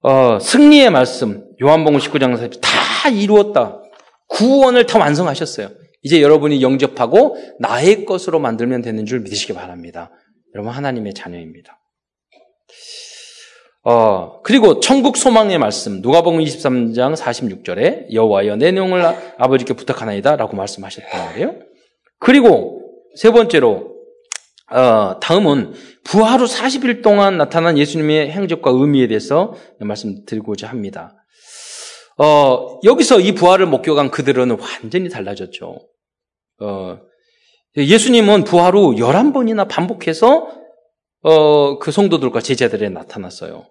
어, 0.08 0.38
승리의 0.38 0.91
말씀 0.91 1.50
요한복음 1.60 1.98
19장 1.98 2.62
다 2.62 3.10
이루었다. 3.10 3.82
구원을 4.28 4.86
다 4.86 5.00
완성하셨어요. 5.00 5.70
이제 6.04 6.22
여러분이 6.22 6.62
영접하고 6.62 7.38
나의 7.60 8.06
것으로 8.06 8.38
만들면 8.38 8.84
되는 8.84 9.08
줄 9.08 9.22
믿으시기 9.22 9.54
바랍니다. 9.54 10.12
여러분 10.54 10.72
하나님의 10.74 11.15
자녀입니다. 11.15 11.80
어, 13.84 14.44
그리고 14.44 14.80
천국 14.80 15.18
소망의 15.18 15.58
말씀 15.58 16.02
누가복음 16.02 16.39
23장 16.39 17.15
46절에 17.15 18.13
여호와여 18.13 18.58
내 18.58 18.72
내용을 18.72 19.04
아버지께 19.39 19.74
부탁하나이다라고 19.74 20.56
말씀하셨단 20.56 21.26
말이에요. 21.26 21.56
그리고 22.20 22.91
세 23.15 23.32
번째로 23.32 23.95
어, 24.71 25.19
다음은 25.19 25.73
부활 26.04 26.39
후 26.39 26.45
40일 26.45 27.04
동안 27.04 27.38
나타난 27.38 27.78
예수님의 27.78 28.32
행적과 28.32 28.71
의미에 28.71 29.08
대해서 29.08 29.56
말씀드리고자 29.80 30.67
합니다. 30.67 31.15
어, 32.17 32.80
여기서 32.84 33.19
이 33.19 33.34
부활을 33.34 33.67
목격한 33.67 34.10
그들은 34.10 34.58
완전히 34.60 35.10
달라졌죠. 35.10 35.80
어, 36.62 36.97
예수님은 37.78 38.45
부활 38.45 38.75
후 38.75 38.95
11번이나 38.95 39.67
반복해서 39.67 40.47
어, 41.21 41.80
그 41.80 41.91
성도들과 41.91 42.41
제자들에 42.41 42.89
나타났어요. 42.89 43.65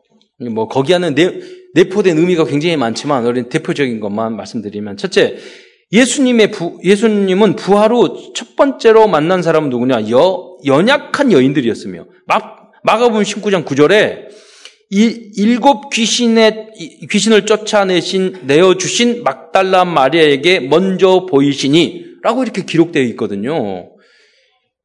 뭐 0.53 0.69
거기 0.69 0.95
안에 0.95 1.15
내, 1.15 1.41
내포된 1.75 2.19
의미가 2.19 2.45
굉장히 2.45 2.77
많지만 2.77 3.25
어린 3.25 3.49
대표적인 3.49 4.01
것만 4.01 4.37
말씀드리면 4.37 4.97
첫째 4.97 5.37
예수님의 5.93 6.51
부, 6.51 6.81
예수님은 6.83 7.57
부활 7.57 7.93
후 7.93 8.33
첫 8.35 8.57
번째로 8.57 9.07
만난 9.07 9.43
사람은 9.43 9.71
누구냐? 9.71 10.11
여, 10.11 10.54
연약한 10.67 11.33
여인들이었으며 11.33 12.07
막 12.27 12.73
마가복음 12.83 13.23
19장 13.23 13.65
9절에 13.65 14.29
이 14.91 15.33
일곱 15.37 15.91
귀신의 15.91 17.09
귀신을 17.11 17.47
쫓아내신 17.47 18.43
내어 18.47 18.77
주신 18.77 19.23
막달라 19.25 19.85
마리아에게 19.85 20.61
먼저 20.61 21.27
보이시니라고 21.27 22.43
이렇게 22.43 22.65
기록되어 22.65 23.03
있거든요. 23.03 23.91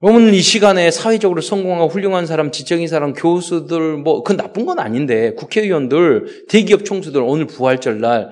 여러분 0.01 0.33
이 0.33 0.41
시간에 0.41 0.91
사회적으로 0.91 1.41
성공하고 1.41 1.89
훌륭한 1.89 2.25
사람, 2.25 2.51
지적인 2.51 2.87
사람, 2.87 3.13
교수들 3.13 3.97
뭐 3.97 4.23
그건 4.23 4.37
나쁜 4.37 4.65
건 4.65 4.79
아닌데 4.79 5.33
국회의원들, 5.33 6.45
대기업 6.47 6.85
총수들 6.85 7.21
오늘 7.21 7.47
부활절 7.47 7.99
날 7.99 8.29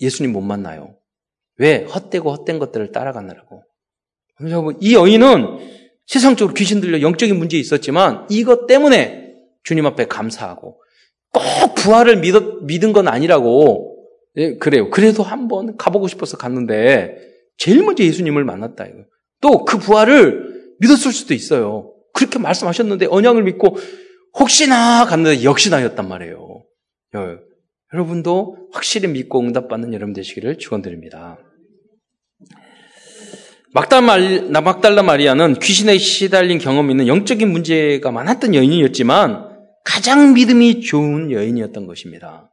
예수님 0.00 0.32
못 0.32 0.40
만나요. 0.40 0.94
왜? 1.56 1.84
헛되고 1.84 2.32
헛된 2.32 2.60
것들을 2.60 2.92
따라가느라고. 2.92 3.64
이 4.80 4.94
여인은 4.94 5.79
세상적으로 6.10 6.54
귀신 6.54 6.80
들려 6.80 7.02
영적인 7.02 7.38
문제 7.38 7.56
있었지만 7.56 8.26
이것 8.30 8.66
때문에 8.66 9.32
주님 9.62 9.86
앞에 9.86 10.06
감사하고 10.08 10.82
꼭 11.32 11.74
부활을 11.76 12.16
믿었, 12.16 12.64
믿은 12.64 12.92
건 12.92 13.06
아니라고 13.06 13.96
예, 14.36 14.56
그래요. 14.56 14.90
그래도 14.90 15.22
한번 15.22 15.76
가보고 15.76 16.08
싶어서 16.08 16.36
갔는데 16.36 17.16
제일 17.58 17.84
먼저 17.84 18.02
예수님을 18.02 18.42
만났다 18.42 18.86
이거. 18.86 19.04
또 19.40 19.64
그 19.64 19.78
부활을 19.78 20.74
믿었을 20.80 21.12
수도 21.12 21.32
있어요. 21.32 21.94
그렇게 22.12 22.40
말씀하셨는데 22.40 23.06
언약을 23.08 23.44
믿고 23.44 23.76
혹시나 24.36 25.06
갔는데 25.06 25.44
역시나였단 25.44 26.08
말이에요. 26.08 26.64
여러분도 27.94 28.68
확실히 28.72 29.06
믿고 29.06 29.38
응답받는 29.38 29.94
여러분 29.94 30.12
되시기를 30.12 30.58
축원드립니다. 30.58 31.38
막달라, 33.72 35.02
마리아는 35.02 35.54
귀신에 35.60 35.96
시달린 35.98 36.58
경험이 36.58 36.92
있는 36.92 37.06
영적인 37.06 37.48
문제가 37.48 38.10
많았던 38.10 38.54
여인이었지만 38.54 39.48
가장 39.84 40.34
믿음이 40.34 40.80
좋은 40.80 41.30
여인이었던 41.30 41.86
것입니다. 41.86 42.50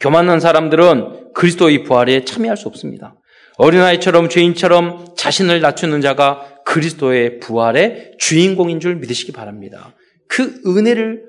교만한 0.00 0.40
사람들은 0.40 1.32
그리스도의 1.34 1.84
부활에 1.84 2.24
참여할 2.24 2.56
수 2.56 2.68
없습니다. 2.68 3.14
어린아이처럼 3.58 4.28
죄인처럼 4.28 5.14
자신을 5.16 5.60
낮추는 5.60 6.00
자가 6.00 6.62
그리스도의 6.64 7.40
부활의 7.40 8.12
주인공인 8.18 8.80
줄 8.80 8.96
믿으시기 8.96 9.32
바랍니다. 9.32 9.94
그 10.28 10.60
은혜를, 10.66 11.24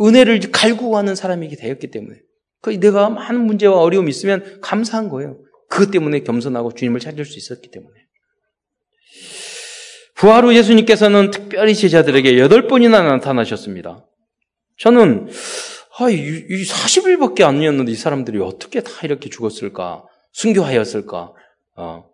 은혜를 0.00 0.40
갈구하는 0.50 1.14
사람이게 1.14 1.56
되었기 1.56 1.90
때문에. 1.90 2.16
그 2.60 2.78
내가 2.78 3.08
많은 3.10 3.46
문제와 3.46 3.78
어려움이 3.78 4.10
있으면 4.10 4.60
감사한 4.60 5.08
거예요. 5.08 5.38
그것 5.72 5.90
때문에 5.90 6.20
겸손하고 6.20 6.74
주님을 6.74 7.00
찾을 7.00 7.24
수 7.24 7.38
있었기 7.38 7.70
때문에. 7.70 7.94
부활 10.14 10.44
후 10.44 10.54
예수님께서는 10.54 11.30
특별히 11.30 11.74
제자들에게 11.74 12.38
여덟 12.38 12.68
번이나 12.68 13.00
나타나셨습니다. 13.02 14.06
저는 14.78 15.30
아, 15.98 16.10
이, 16.10 16.14
이 16.14 16.64
40일밖에 16.64 17.42
아니었는데 17.42 17.90
이 17.90 17.94
사람들이 17.94 18.38
어떻게 18.40 18.82
다 18.82 18.90
이렇게 19.02 19.30
죽었을까? 19.30 20.04
순교하였을까? 20.32 21.32
어. 21.76 22.04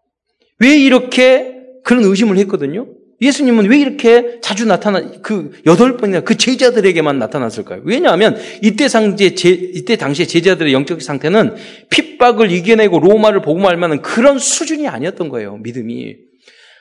왜 0.61 0.79
이렇게 0.79 1.57
그런 1.83 2.05
의심을 2.05 2.39
했거든요? 2.39 2.87
예수님은 3.21 3.69
왜 3.69 3.79
이렇게 3.79 4.39
자주 4.41 4.65
나타나, 4.65 5.03
그 5.23 5.61
여덟 5.67 5.97
번이나 5.97 6.21
그 6.21 6.37
제자들에게만 6.37 7.19
나타났을까요? 7.19 7.83
왜냐하면 7.85 8.37
이때 8.63 8.89
상제, 8.89 9.35
제, 9.35 9.51
이때 9.51 9.97
당시에 9.97 10.27
제자들의 10.27 10.73
영적 10.73 11.03
상태는 11.03 11.57
핍박을 11.91 12.53
이겨내고 12.53 13.01
로마를 13.01 13.43
보고 13.43 13.59
말만한 13.59 14.03
그런 14.03 14.39
수준이 14.39 14.87
아니었던 14.87 15.29
거예요, 15.31 15.57
믿음이. 15.57 16.17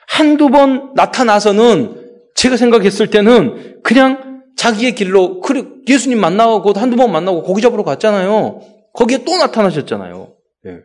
한두 0.10 0.50
번 0.50 0.92
나타나서는 0.96 2.06
제가 2.36 2.56
생각했을 2.56 3.08
때는 3.08 3.82
그냥 3.82 4.44
자기의 4.56 4.94
길로, 4.94 5.40
그래, 5.42 5.64
예수님 5.88 6.20
만나고 6.20 6.74
한두 6.74 6.98
번 6.98 7.12
만나고 7.12 7.44
고기 7.44 7.62
잡으러 7.62 7.84
갔잖아요. 7.84 8.62
거기에 8.94 9.24
또 9.26 9.38
나타나셨잖아요. 9.38 10.34
예. 10.68 10.78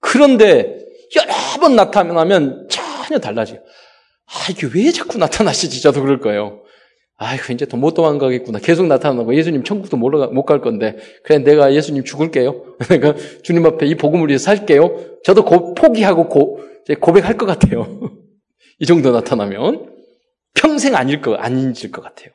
그런데 0.00 0.78
여러 1.16 1.60
번 1.60 1.76
나타나면 1.76 2.68
전혀 2.68 3.18
달라져요. 3.18 3.60
아, 4.26 4.50
이게 4.50 4.68
왜 4.74 4.90
자꾸 4.92 5.18
나타나시지? 5.18 5.80
저도 5.82 6.02
그럴 6.02 6.20
거예요. 6.20 6.62
아이고, 7.18 7.52
이제 7.52 7.66
더 7.66 7.76
못 7.78 7.94
도망가겠구나. 7.94 8.58
계속 8.58 8.86
나타나고 8.86 9.34
예수님 9.34 9.64
천국도 9.64 9.96
못 9.96 10.44
갈 10.44 10.60
건데. 10.60 10.96
그래, 11.24 11.38
내가 11.38 11.72
예수님 11.74 12.04
죽을게요. 12.04 12.76
내가 12.90 13.14
주님 13.42 13.64
앞에 13.66 13.86
이 13.86 13.94
복음을 13.94 14.28
위해서 14.28 14.44
살게요. 14.44 15.20
저도 15.24 15.44
고, 15.44 15.74
포기하고 15.74 16.28
고, 16.28 16.60
고백할 17.00 17.36
것 17.36 17.46
같아요. 17.46 18.00
이 18.78 18.86
정도 18.86 19.12
나타나면 19.12 19.92
평생 20.54 20.94
아닐 20.94 21.20
거, 21.22 21.34
아닌질 21.34 21.90
것 21.90 22.02
같아요. 22.02 22.30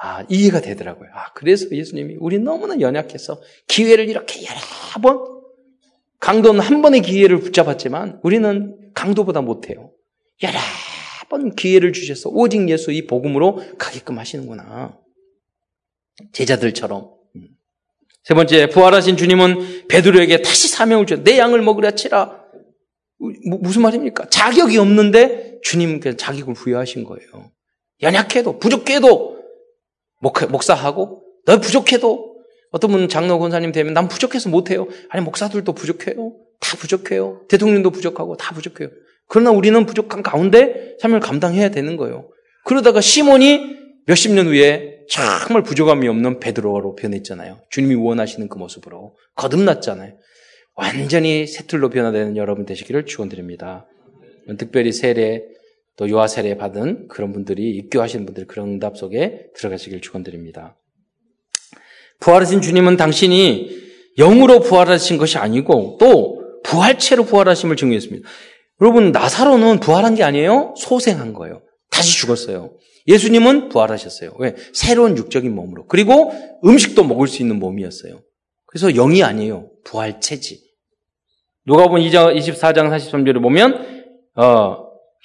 아, 0.00 0.24
이해가 0.28 0.60
되더라고요. 0.60 1.08
아, 1.14 1.32
그래서 1.34 1.66
예수님이 1.70 2.16
우리 2.18 2.38
너무나 2.38 2.80
연약해서 2.80 3.40
기회를 3.68 4.08
이렇게 4.08 4.40
여러 4.44 4.58
번, 5.02 5.34
강도는 6.20 6.60
한 6.60 6.80
번의 6.82 7.02
기회를 7.02 7.40
붙잡았지만 7.40 8.20
우리는 8.22 8.76
강도보다 8.94 9.42
못해요. 9.42 9.90
여러 10.42 10.58
번 11.34 11.56
기회를 11.56 11.92
주셔서 11.92 12.30
오직 12.30 12.68
예수 12.68 12.92
이 12.92 13.06
복음으로 13.06 13.60
가게끔 13.76 14.18
하시는구나. 14.18 14.96
제자들처럼. 16.32 17.10
음. 17.34 17.48
세 18.22 18.34
번째, 18.34 18.68
부활하신 18.68 19.16
주님은 19.16 19.88
베드로에게 19.88 20.42
다시 20.42 20.68
사명을 20.68 21.06
줘. 21.06 21.24
내 21.24 21.38
양을 21.38 21.60
먹으려 21.62 21.90
치라. 21.90 22.40
무슨 23.62 23.82
말입니까? 23.82 24.28
자격이 24.28 24.78
없는데 24.78 25.58
주님께서 25.62 26.16
자격을 26.16 26.54
부여하신 26.54 27.02
거예요. 27.02 27.50
연약해도, 28.02 28.60
부족해도, 28.60 29.38
목 30.20 30.62
사하고, 30.62 31.24
너 31.46 31.58
부족해도, 31.58 32.36
어떤 32.70 32.90
분은 32.92 33.08
장로 33.08 33.38
권사님 33.40 33.72
되면 33.72 33.92
난 33.92 34.06
부족해서 34.06 34.50
못해요. 34.50 34.86
아니, 35.08 35.24
목사들도 35.24 35.72
부족해요. 35.72 36.36
다 36.60 36.76
부족해요. 36.76 37.42
대통령도 37.48 37.90
부족하고 37.90 38.36
다 38.36 38.54
부족해요. 38.54 38.88
그러나 39.28 39.50
우리는 39.50 39.84
부족한 39.86 40.22
가운데 40.22 40.96
삶을 41.00 41.20
감당해야 41.20 41.70
되는 41.70 41.96
거예요. 41.96 42.30
그러다가 42.64 43.00
시몬이 43.00 43.76
몇십 44.06 44.32
년 44.32 44.46
후에 44.46 45.00
정말 45.08 45.62
부족함이 45.62 46.08
없는 46.08 46.40
베드로로 46.40 46.94
변했잖아요. 46.94 47.60
주님이 47.70 47.94
원하시는 47.94 48.48
그 48.48 48.58
모습으로 48.58 49.16
거듭났잖아요. 49.34 50.14
완전히 50.74 51.46
새틀로 51.46 51.90
변화되는 51.90 52.36
여러분 52.36 52.64
되시기를 52.64 53.06
축원드립니다. 53.06 53.86
특별히 54.58 54.92
세례 54.92 55.42
또 55.96 56.08
요하 56.08 56.26
세례 56.26 56.56
받은 56.56 57.08
그런 57.08 57.32
분들이 57.32 57.70
입교하시는 57.76 58.26
분들 58.26 58.46
그런 58.46 58.68
응답 58.68 58.96
속에 58.96 59.46
들어가시길 59.54 60.00
축원드립니다. 60.00 60.76
부활하신 62.20 62.60
주님은 62.60 62.96
당신이 62.96 63.84
영으로 64.18 64.60
부활하신 64.60 65.18
것이 65.18 65.38
아니고 65.38 65.98
또 66.00 66.42
부활체로 66.64 67.24
부활하심을 67.24 67.76
증거했습니다. 67.76 68.28
여러분 68.80 69.12
나사로는 69.12 69.80
부활한 69.80 70.14
게 70.14 70.22
아니에요. 70.22 70.74
소생한 70.76 71.32
거예요. 71.32 71.62
다시 71.90 72.18
죽었어요. 72.18 72.76
예수님은 73.06 73.68
부활하셨어요. 73.68 74.34
왜? 74.38 74.54
새로운 74.72 75.16
육적인 75.16 75.54
몸으로. 75.54 75.86
그리고 75.86 76.32
음식도 76.64 77.04
먹을 77.04 77.28
수 77.28 77.42
있는 77.42 77.58
몸이었어요. 77.58 78.20
그래서 78.66 78.90
영이 78.90 79.22
아니에요. 79.22 79.70
부활체지. 79.84 80.60
누가 81.66 81.86
보면 81.86 82.02
2장, 82.02 82.36
24장 82.36 82.90
43절에 82.90 83.40
보면, 83.40 84.04
어, 84.36 84.76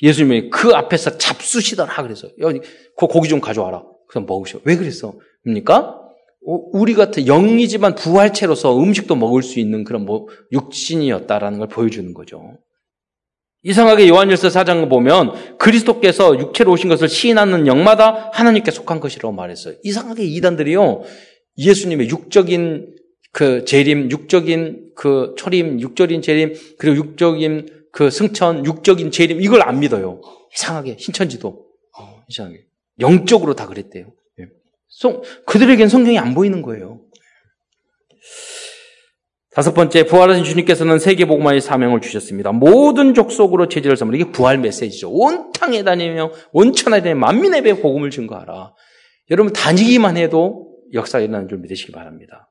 예수님이 0.01 0.49
그 0.49 0.69
앞에서 0.69 1.17
잡수시더라. 1.17 2.03
그래서, 2.03 2.29
고기 2.95 3.27
좀 3.27 3.41
가져와라. 3.41 3.83
그래서 4.07 4.25
먹으셔. 4.25 4.59
왜 4.63 4.75
그랬어? 4.75 5.13
입니까? 5.45 5.99
우리 6.41 6.93
같은 6.93 7.25
영이지만 7.25 7.95
부활체로서 7.95 8.79
음식도 8.79 9.15
먹을 9.15 9.43
수 9.43 9.59
있는 9.59 9.83
그런 9.83 10.05
뭐 10.05 10.27
육신이었다라는 10.51 11.59
걸 11.59 11.67
보여주는 11.67 12.13
거죠. 12.13 12.57
이상하게 13.63 14.07
요한일서 14.07 14.47
4장 14.47 14.89
보면 14.89 15.57
그리스도께서 15.57 16.39
육체로 16.39 16.71
오신 16.71 16.89
것을 16.89 17.09
시인하는 17.09 17.67
영마다 17.67 18.29
하나님께 18.33 18.71
속한 18.71 18.99
것이라고 18.99 19.33
말했어요. 19.33 19.75
이상하게 19.83 20.23
이단들이요. 20.23 21.03
예수님의 21.57 22.09
육적인 22.09 22.95
그 23.31 23.65
재림, 23.65 24.11
육적인 24.11 24.91
그 24.95 25.35
초림, 25.37 25.81
육적인 25.81 26.21
재림, 26.21 26.53
그리고 26.77 26.97
육적인 26.97 27.83
그 27.91 28.09
승천, 28.09 28.65
육적인 28.65 29.11
재림 29.11 29.41
이걸 29.41 29.61
안 29.61 29.79
믿어요. 29.79 30.21
이상하게 30.55 30.97
신천지도 30.97 31.65
어, 31.97 32.23
이상하게 32.29 32.65
영적으로 33.01 33.55
다 33.55 33.67
그랬대요. 33.67 34.05
예. 34.39 34.45
그들에겐 35.45 35.89
성경이 35.89 36.17
안 36.17 36.33
보이는 36.33 36.61
거예요. 36.61 37.01
다섯 39.59 39.73
번째, 39.73 40.05
부활하신 40.05 40.45
주님께서는 40.45 40.99
세계복음화의 40.99 41.59
사명을 41.59 41.99
주셨습니다. 41.99 42.53
모든 42.53 43.13
족속으로 43.13 43.67
제지를 43.67 43.97
삼으라. 43.97 44.15
이게 44.15 44.31
부활 44.31 44.57
메시지죠. 44.57 45.11
온 45.11 45.51
땅에 45.51 45.83
다니며, 45.83 46.31
온 46.53 46.71
천하에 46.71 47.01
다니며, 47.01 47.19
만민의 47.19 47.63
배 47.63 47.73
복음을 47.73 48.09
증거하라. 48.09 48.73
여러분, 49.31 49.51
다니기만 49.51 50.15
해도 50.15 50.77
역사가 50.93 51.25
일어나는 51.25 51.49
줄 51.49 51.57
믿으시기 51.57 51.91
바랍니다. 51.91 52.49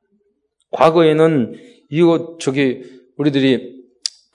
과거에는 0.70 1.54
이거, 1.88 2.36
저기, 2.42 2.82
우리들이 3.16 3.78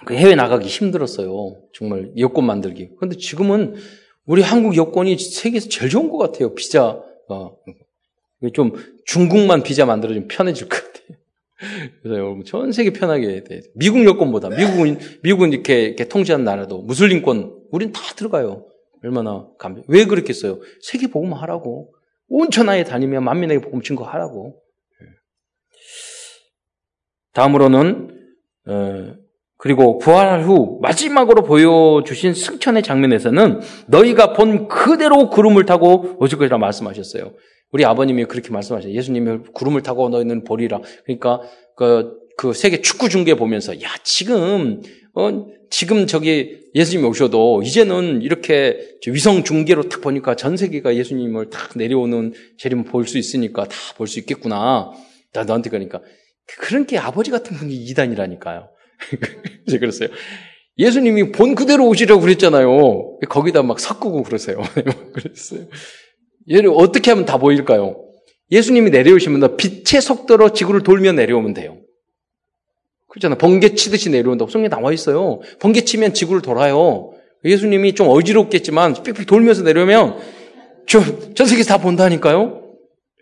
그 0.07 0.15
해외 0.15 0.33
나가기 0.33 0.67
힘들었어요. 0.67 1.55
정말 1.75 2.09
여권 2.17 2.43
만들기. 2.47 2.89
그런데 2.97 3.17
지금은 3.17 3.75
우리 4.25 4.41
한국 4.41 4.75
여권이 4.75 5.19
세계에서 5.19 5.69
제일 5.69 5.91
좋은 5.91 6.09
것 6.09 6.17
같아요. 6.17 6.55
비자. 6.55 6.99
어. 7.29 7.55
좀 8.55 8.73
중국만 9.05 9.61
비자 9.61 9.85
만들어주면 9.85 10.27
편해질 10.27 10.69
것 10.69 10.77
같아요. 10.77 10.92
그래서 12.01 12.17
여러분 12.19 12.43
전 12.45 12.71
세계 12.71 12.91
편하게 12.91 13.43
돼. 13.43 13.61
미국 13.75 14.05
여권보다 14.05 14.49
미국은 14.49 14.99
미국은 15.23 15.53
이렇게, 15.53 15.83
이렇게 15.83 16.07
통치한 16.07 16.43
나라도 16.43 16.81
무슬림권 16.81 17.63
우린 17.71 17.91
다 17.91 18.01
들어가요. 18.15 18.65
얼마나 19.03 19.47
감. 19.59 19.83
왜 19.87 20.05
그렇게 20.05 20.33
써요? 20.33 20.59
세계 20.81 21.07
복음 21.07 21.33
하라고. 21.33 21.93
온 22.29 22.49
천하에 22.49 22.83
다니며 22.83 23.21
만민에게 23.21 23.61
복음 23.61 23.81
증거 23.81 24.05
하라고. 24.05 24.59
예. 25.01 25.05
다음으로는 27.33 28.17
어, 28.67 29.13
그리고 29.57 29.97
부활 29.97 30.43
후 30.43 30.79
마지막으로 30.81 31.43
보여주신 31.43 32.33
승천의 32.33 32.83
장면에서는 32.83 33.61
너희가 33.87 34.33
본 34.33 34.67
그대로 34.67 35.29
구름을 35.29 35.65
타고 35.65 36.15
오실 36.19 36.37
것이라 36.37 36.57
말씀하셨어요. 36.57 37.33
우리 37.73 37.83
아버님이 37.85 38.25
그렇게 38.25 38.51
말씀하셨어요. 38.51 38.93
예수님이 38.93 39.39
구름을 39.53 39.81
타고 39.83 40.07
너희는 40.09 40.43
보리라. 40.43 40.79
그러니까 41.05 41.41
그, 41.75 42.17
그 42.37 42.53
세계 42.53 42.81
축구 42.81 43.09
중계 43.09 43.33
보면서 43.35 43.81
야 43.81 43.89
지금 44.03 44.81
어, 45.15 45.47
지금 45.69 46.07
저기 46.07 46.59
예수님이 46.75 47.07
오셔도 47.07 47.61
이제는 47.63 48.21
이렇게 48.21 48.79
위성 49.07 49.43
중계로 49.43 49.89
딱 49.89 50.01
보니까 50.01 50.35
전 50.35 50.55
세계가 50.55 50.95
예수님을 50.95 51.49
딱 51.49 51.71
내려오는 51.75 52.33
재림을 52.57 52.85
볼수 52.85 53.17
있으니까 53.17 53.65
다 53.67 53.75
볼 53.97 54.07
수 54.07 54.19
있겠구나. 54.19 54.91
나 55.33 55.43
너한테 55.43 55.69
그러니까 55.71 56.01
그런 56.59 56.85
게 56.85 56.97
아버지 56.99 57.31
같은 57.31 57.57
분이 57.57 57.73
이단이라니까요. 57.73 58.69
이제 59.67 59.79
그랬어요. 59.79 60.09
예수님이 60.77 61.31
본 61.31 61.55
그대로 61.55 61.87
오시라고 61.87 62.21
그랬잖아요. 62.21 63.19
거기다 63.29 63.63
막 63.63 63.79
섞고 63.79 64.23
그러세요. 64.23 64.61
그랬어요. 65.13 65.67
얘를 66.49 66.71
어떻게 66.73 67.11
하면 67.11 67.25
다 67.25 67.37
보일까요? 67.37 68.03
예수님이 68.51 68.89
내려오시면 68.89 69.57
빛의 69.57 70.01
속도로 70.01 70.53
지구를 70.53 70.83
돌며 70.83 71.13
내려오면 71.13 71.53
돼요. 71.53 71.77
그렇잖아. 73.07 73.35
번개 73.35 73.75
치듯이 73.75 74.09
내려온다고 74.09 74.49
성경에 74.49 74.69
나와 74.69 74.91
있어요. 74.91 75.39
번개 75.59 75.81
치면 75.81 76.13
지구를 76.13 76.41
돌아요. 76.41 77.11
예수님이 77.45 77.93
좀 77.93 78.07
어지럽겠지만 78.09 78.95
삑삑 79.03 79.27
돌면서 79.27 79.63
내려오면 79.63 80.17
전 80.87 81.47
세계 81.47 81.63
다 81.63 81.77
본다니까요. 81.77 82.61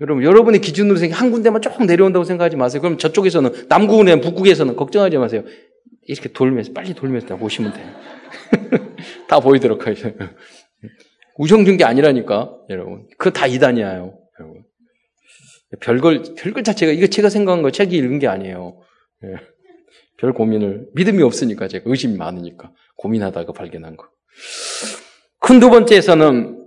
여러분, 0.02 0.24
여러분의 0.24 0.62
기준으로 0.62 0.98
생각 0.98 1.22
한 1.22 1.32
군데만 1.32 1.62
쭉 1.62 1.72
내려온다고 1.86 2.26
생각하지 2.26 2.56
마세요. 2.56 2.82
그럼 2.82 2.98
저쪽에서는 2.98 3.68
남국이나 3.68 4.20
북국에서는 4.22 4.76
걱정하지 4.76 5.18
마세요. 5.18 5.44
이렇게 6.08 6.30
돌면서 6.30 6.72
빨리 6.74 6.94
돌면서 6.94 7.28
다 7.28 7.36
보시면 7.36 7.74
돼요. 7.74 7.88
다 9.28 9.40
보이도록 9.40 9.86
하세요. 9.86 10.14
우정 11.42 11.66
중계 11.66 11.84
아니라니까, 11.84 12.56
여러분. 12.70 13.08
그거 13.18 13.32
다 13.32 13.48
이단이에요, 13.48 14.16
여러분. 14.40 14.64
별걸, 15.80 16.36
별걸 16.38 16.64
자체가, 16.64 16.92
이거 16.92 17.08
제가 17.08 17.30
생각한 17.30 17.64
거 17.64 17.72
책이 17.72 17.98
읽은 17.98 18.20
게 18.20 18.28
아니에요. 18.28 18.80
예. 19.24 19.36
별 20.20 20.34
고민을, 20.34 20.90
믿음이 20.94 21.24
없으니까 21.24 21.68
제가 21.68 21.86
의심이 21.88 22.16
많으니까 22.16 22.72
고민하다가 22.98 23.54
발견한 23.54 23.98
거. 23.98 24.06
큰 25.40 25.60
두 25.60 25.72
번째에서는 25.72 26.64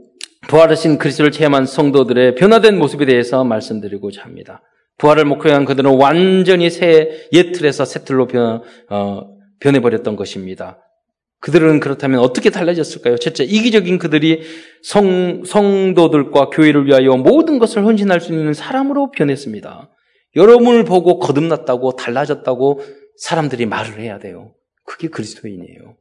부활하신 0.48 0.98
그리스도를 0.98 1.30
체험한 1.30 1.66
성도들의 1.66 2.34
변화된 2.34 2.76
모습에 2.76 3.06
대해서 3.06 3.44
말씀드리고자 3.44 4.24
합니다. 4.24 4.60
부활을 4.98 5.24
목표로 5.24 5.54
한 5.54 5.64
그들은 5.66 5.96
완전히 5.96 6.68
새, 6.68 7.28
옛 7.32 7.52
틀에서 7.52 7.84
새 7.84 8.04
틀로 8.04 8.26
변, 8.26 8.62
어, 8.90 9.22
변해버렸던 9.60 10.16
것입니다. 10.16 10.80
그들은 11.44 11.78
그렇다면 11.78 12.20
어떻게 12.20 12.48
달라졌을까요? 12.48 13.18
첫째, 13.18 13.44
이기적인 13.44 13.98
그들이 13.98 14.44
성, 14.83 15.44
성도들과 15.44 16.48
교회를 16.48 16.87
위하여 16.87 17.18
모든 17.18 17.59
것을 17.59 17.85
헌신할 17.85 18.22
수 18.22 18.33
있는 18.33 18.54
사람으로 18.54 19.11
변했습니다. 19.11 19.90
여러분을 20.37 20.85
보고 20.85 21.18
거듭났다고 21.18 21.96
달라졌다고 21.96 22.80
사람들이 23.18 23.66
말을 23.66 24.00
해야 24.00 24.18
돼요. 24.18 24.54
그게 24.87 25.09
그리스도인이에요. 25.09 25.96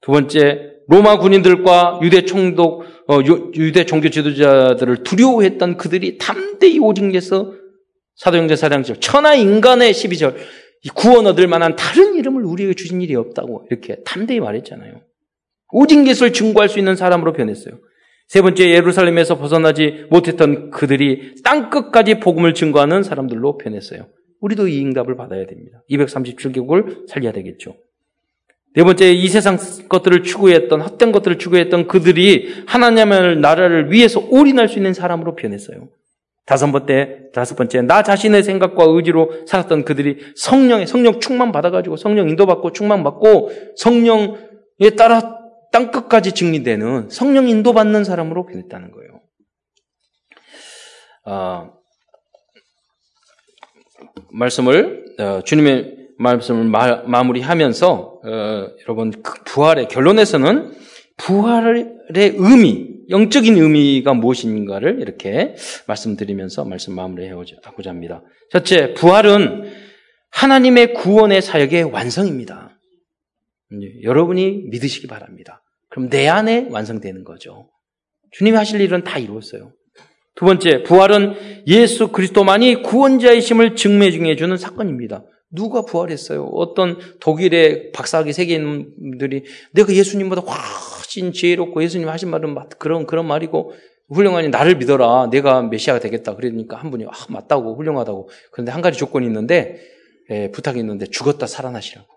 두 0.00 0.10
번째, 0.10 0.72
로마 0.88 1.20
군인들과 1.20 2.00
유대 2.02 2.24
총독, 2.24 2.82
어, 3.06 3.20
유대 3.54 3.86
종교 3.86 4.08
지도자들을 4.08 5.04
두려워했던 5.04 5.76
그들이 5.76 6.18
담대히 6.18 6.80
오직에서 6.80 7.52
사도행전 8.16 8.56
사장절 8.56 8.98
천하 8.98 9.36
인간의 9.36 9.92
12절 9.92 10.34
구원 10.90 11.26
얻을 11.26 11.46
만한 11.46 11.76
다른 11.76 12.14
이름을 12.14 12.44
우리에게 12.44 12.74
주신 12.74 13.00
일이 13.00 13.14
없다고 13.14 13.66
이렇게 13.70 14.02
담대히 14.04 14.40
말했잖아요. 14.40 15.00
오직 15.72 16.06
예수를 16.06 16.32
증거할 16.32 16.68
수 16.68 16.78
있는 16.78 16.96
사람으로 16.96 17.32
변했어요. 17.32 17.78
세 18.28 18.42
번째 18.42 18.70
예루살렘에서 18.70 19.38
벗어나지 19.38 20.06
못했던 20.10 20.70
그들이 20.70 21.34
땅 21.42 21.70
끝까지 21.70 22.20
복음을 22.20 22.54
증거하는 22.54 23.02
사람들로 23.02 23.58
변했어요. 23.58 24.06
우리도 24.40 24.68
이 24.68 24.82
응답을 24.84 25.16
받아야 25.16 25.46
됩니다. 25.46 25.82
237개국을 25.90 27.08
살려야 27.08 27.32
되겠죠. 27.32 27.76
네 28.74 28.82
번째 28.82 29.12
이 29.12 29.28
세상 29.28 29.56
것들을 29.88 30.22
추구했던 30.24 30.80
헛된 30.80 31.12
것들을 31.12 31.38
추구했던 31.38 31.86
그들이 31.86 32.64
하나님의 32.66 33.36
나라를 33.36 33.92
위해서 33.92 34.20
올인할 34.30 34.68
수 34.68 34.78
있는 34.78 34.92
사람으로 34.92 35.36
변했어요. 35.36 35.88
다섯 36.46 36.70
번째, 36.70 37.30
다섯 37.32 37.54
번째, 37.54 37.82
나 37.82 38.02
자신의 38.02 38.42
생각과 38.42 38.84
의지로 38.86 39.46
살았던 39.46 39.84
그들이 39.84 40.18
성령의, 40.36 40.86
성령 40.86 41.18
충만 41.20 41.52
받아가지고 41.52 41.96
성령 41.96 42.28
인도받고 42.28 42.72
충만받고 42.72 43.50
성령에 43.76 44.90
따라 44.96 45.38
땅끝까지 45.72 46.32
증리되는 46.32 47.08
성령 47.08 47.48
인도받는 47.48 48.04
사람으로 48.04 48.46
변했다는 48.46 48.90
거예요. 48.92 49.20
아, 51.24 51.70
말씀을, 54.30 55.04
어, 55.18 55.40
주님의 55.44 55.96
말씀을 56.18 56.64
마, 56.64 57.22
무리하면서 57.24 58.20
어, 58.24 58.68
여러분, 58.82 59.10
그 59.22 59.42
부활의 59.44 59.88
결론에서는 59.88 60.74
부활의 61.16 62.34
의미, 62.36 62.93
영적인 63.10 63.56
의미가 63.56 64.14
무엇인가를 64.14 65.00
이렇게 65.00 65.54
말씀드리면서 65.86 66.64
말씀 66.64 66.94
마무리하고자 66.94 67.56
합니다. 67.86 68.22
첫째, 68.50 68.94
부활은 68.94 69.72
하나님의 70.30 70.94
구원의 70.94 71.42
사역의 71.42 71.84
완성입니다. 71.84 72.78
여러분이 74.02 74.64
믿으시기 74.70 75.06
바랍니다. 75.06 75.62
그럼 75.90 76.08
내 76.08 76.28
안에 76.28 76.68
완성되는 76.70 77.24
거죠. 77.24 77.70
주님이 78.32 78.56
하실 78.56 78.80
일은 78.80 79.04
다 79.04 79.18
이루었어요. 79.18 79.72
두 80.34 80.44
번째, 80.44 80.82
부활은 80.82 81.64
예수 81.68 82.08
그리스도만이 82.08 82.82
구원자이심을 82.82 83.76
증명해 83.76 84.34
주는 84.34 84.56
사건입니다. 84.56 85.24
누가 85.52 85.84
부활했어요? 85.84 86.46
어떤 86.46 86.98
독일의 87.20 87.92
박사학위 87.92 88.32
세계인들이 88.32 89.44
내가 89.72 89.94
예수님보다 89.94 90.42
훨씬 91.14 91.32
지혜롭고 91.32 91.82
예수님 91.82 92.08
하신 92.08 92.30
말은 92.30 92.56
그런 92.78 93.06
그런 93.06 93.26
말이고 93.26 93.72
훌륭하니 94.10 94.48
나를 94.48 94.76
믿어라. 94.76 95.28
내가 95.30 95.62
메시아가 95.62 96.00
되겠다. 96.00 96.34
그러니까 96.34 96.76
한 96.76 96.90
분이 96.90 97.06
아, 97.06 97.10
맞다고 97.28 97.76
훌륭하다고. 97.76 98.28
그런데 98.50 98.72
한 98.72 98.82
가지 98.82 98.98
조건이 98.98 99.26
있는데 99.26 99.80
예, 100.30 100.50
부탁이 100.50 100.80
있는데 100.80 101.06
죽었다 101.06 101.46
살아나시라고. 101.46 102.08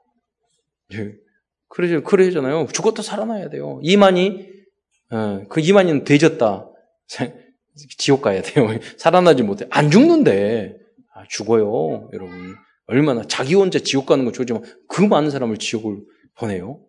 예. 0.94 1.14
그러죠. 1.70 2.04
그러잖아요. 2.04 2.68
죽었다 2.74 3.04
살아나야 3.04 3.50
돼요. 3.50 3.80
이만이 3.84 4.50
어, 5.12 5.44
그 5.50 5.60
이만이는 5.62 6.04
되졌다. 6.04 6.70
지옥 7.98 8.24
가야 8.24 8.42
돼요. 8.42 8.68
살아나지 8.98 9.44
못해. 9.44 9.68
안 9.70 9.92
죽는데 9.92 10.78
아, 11.14 11.24
죽어요, 11.30 12.10
여러분. 12.14 12.56
얼마나 12.88 13.22
자기 13.24 13.54
혼자 13.54 13.80
지옥 13.80 14.06
가는 14.06 14.24
건 14.24 14.34
좋지만 14.34 14.64
그 14.88 15.02
많은 15.02 15.30
사람을 15.30 15.58
지옥을 15.58 16.02
보내요. 16.36 16.82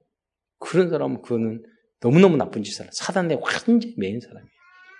그런 0.58 0.90
사람은 0.90 1.22
그거는 1.22 1.62
너무너무 2.00 2.36
나쁜 2.36 2.62
짓을 2.62 2.86
해. 2.86 2.90
사단에 2.92 3.38
완전히 3.40 3.94
매인 3.96 4.20
사람이에요. 4.20 4.46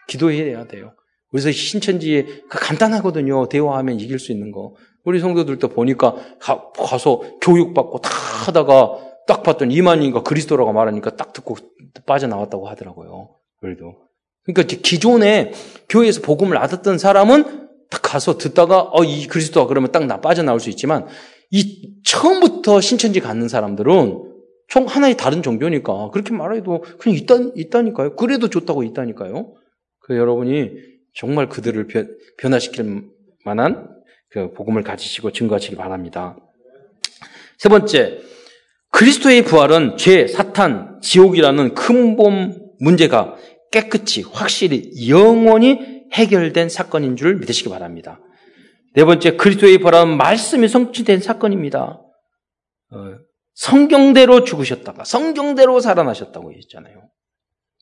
기도해야 0.08 0.66
돼요. 0.66 0.92
그래서 1.30 1.50
신천지에 1.52 2.24
그 2.48 2.58
간단하거든요. 2.58 3.48
대화하면 3.48 4.00
이길 4.00 4.18
수 4.18 4.32
있는 4.32 4.50
거. 4.50 4.74
우리 5.04 5.20
성도들도 5.20 5.68
보니까 5.68 6.14
가, 6.40 6.98
서 6.98 7.20
교육받고 7.40 8.00
다 8.00 8.10
하다가 8.46 8.96
딱 9.26 9.42
봤더니 9.42 9.74
이만인가 9.74 10.22
그리스도라고 10.22 10.72
말하니까 10.72 11.16
딱 11.16 11.32
듣고 11.32 11.56
빠져나왔다고 12.06 12.68
하더라고요. 12.68 13.28
그래도. 13.60 13.94
그러니까 14.44 14.76
기존에 14.82 15.52
교회에서 15.90 16.22
복음을 16.22 16.56
알았던 16.56 16.96
사람은 16.98 17.68
딱 17.90 18.02
가서 18.02 18.38
듣다가 18.38 18.88
어, 18.92 19.04
이 19.04 19.26
그리스도가 19.26 19.66
그러면 19.66 19.92
딱 19.92 20.06
나 20.06 20.20
빠져나올 20.20 20.60
수 20.60 20.70
있지만 20.70 21.06
이 21.50 21.94
처음부터 22.04 22.80
신천지 22.80 23.20
갖는 23.20 23.48
사람들은 23.48 24.27
총 24.68 24.84
하나의 24.86 25.16
다른 25.16 25.42
종교니까 25.42 26.10
그렇게 26.10 26.32
말해도 26.32 26.84
그냥 26.98 27.18
있다, 27.18 27.34
있다니까요. 27.56 28.16
그래도 28.16 28.48
좋다고 28.48 28.82
있다니까요. 28.84 29.54
그 30.00 30.16
여러분이 30.16 30.70
정말 31.14 31.48
그들을 31.48 31.86
변, 31.86 32.16
변화시킬 32.38 33.02
만한 33.44 33.88
그 34.30 34.52
복음을 34.52 34.82
가지시고 34.82 35.32
증거하시기 35.32 35.76
바랍니다. 35.76 36.36
세 37.56 37.68
번째, 37.68 38.20
그리스도의 38.90 39.42
부활은 39.42 39.96
죄, 39.96 40.26
사탄, 40.26 41.00
지옥이라는 41.02 41.74
근본 41.74 42.72
문제가 42.78 43.36
깨끗이, 43.72 44.22
확실히, 44.22 45.08
영원히 45.08 46.04
해결된 46.12 46.68
사건인 46.68 47.16
줄 47.16 47.36
믿으시기 47.36 47.68
바랍니다. 47.68 48.20
네 48.94 49.04
번째, 49.04 49.36
그리스도의 49.36 49.78
부활은 49.78 50.16
말씀이 50.16 50.68
성취된 50.68 51.20
사건입니다. 51.20 52.00
어, 53.58 53.68
성경대로 53.68 54.44
죽으셨다가 54.44 55.04
성경대로 55.04 55.80
살아나셨다고 55.80 56.52
했잖아요. 56.52 57.08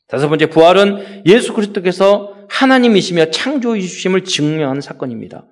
다섯 0.07 0.29
번째, 0.29 0.47
부활은 0.47 1.23
예수 1.25 1.53
그리스도께서 1.53 2.33
하나님이시며 2.49 3.29
창조주심을 3.29 4.23
증명하는 4.23 4.81
사건입니다. 4.81 5.45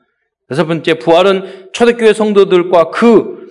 여섯 0.51 0.65
번째, 0.65 0.95
부활은 0.99 1.69
초대교회 1.73 2.13
성도들과 2.13 2.89
그 2.89 3.45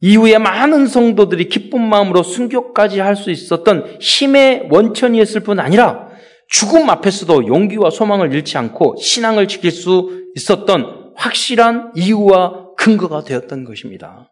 이후에 0.00 0.38
많은 0.38 0.86
성도들이 0.86 1.48
기쁜 1.48 1.82
마음으로 1.82 2.22
순교까지 2.22 3.00
할 3.00 3.16
수 3.16 3.30
있었던 3.30 3.98
힘의 4.00 4.68
원천이었을 4.70 5.42
뿐 5.42 5.58
아니라 5.60 6.08
죽음 6.48 6.90
앞에서도 6.90 7.46
용기와 7.46 7.90
소망을 7.90 8.32
잃지 8.32 8.56
않고 8.58 8.96
신앙을 8.98 9.48
지킬 9.48 9.70
수 9.70 10.26
있었던 10.36 11.12
확실한 11.16 11.92
이유와 11.96 12.74
근거가 12.76 13.24
되었던 13.24 13.64
것입니다. 13.64 14.30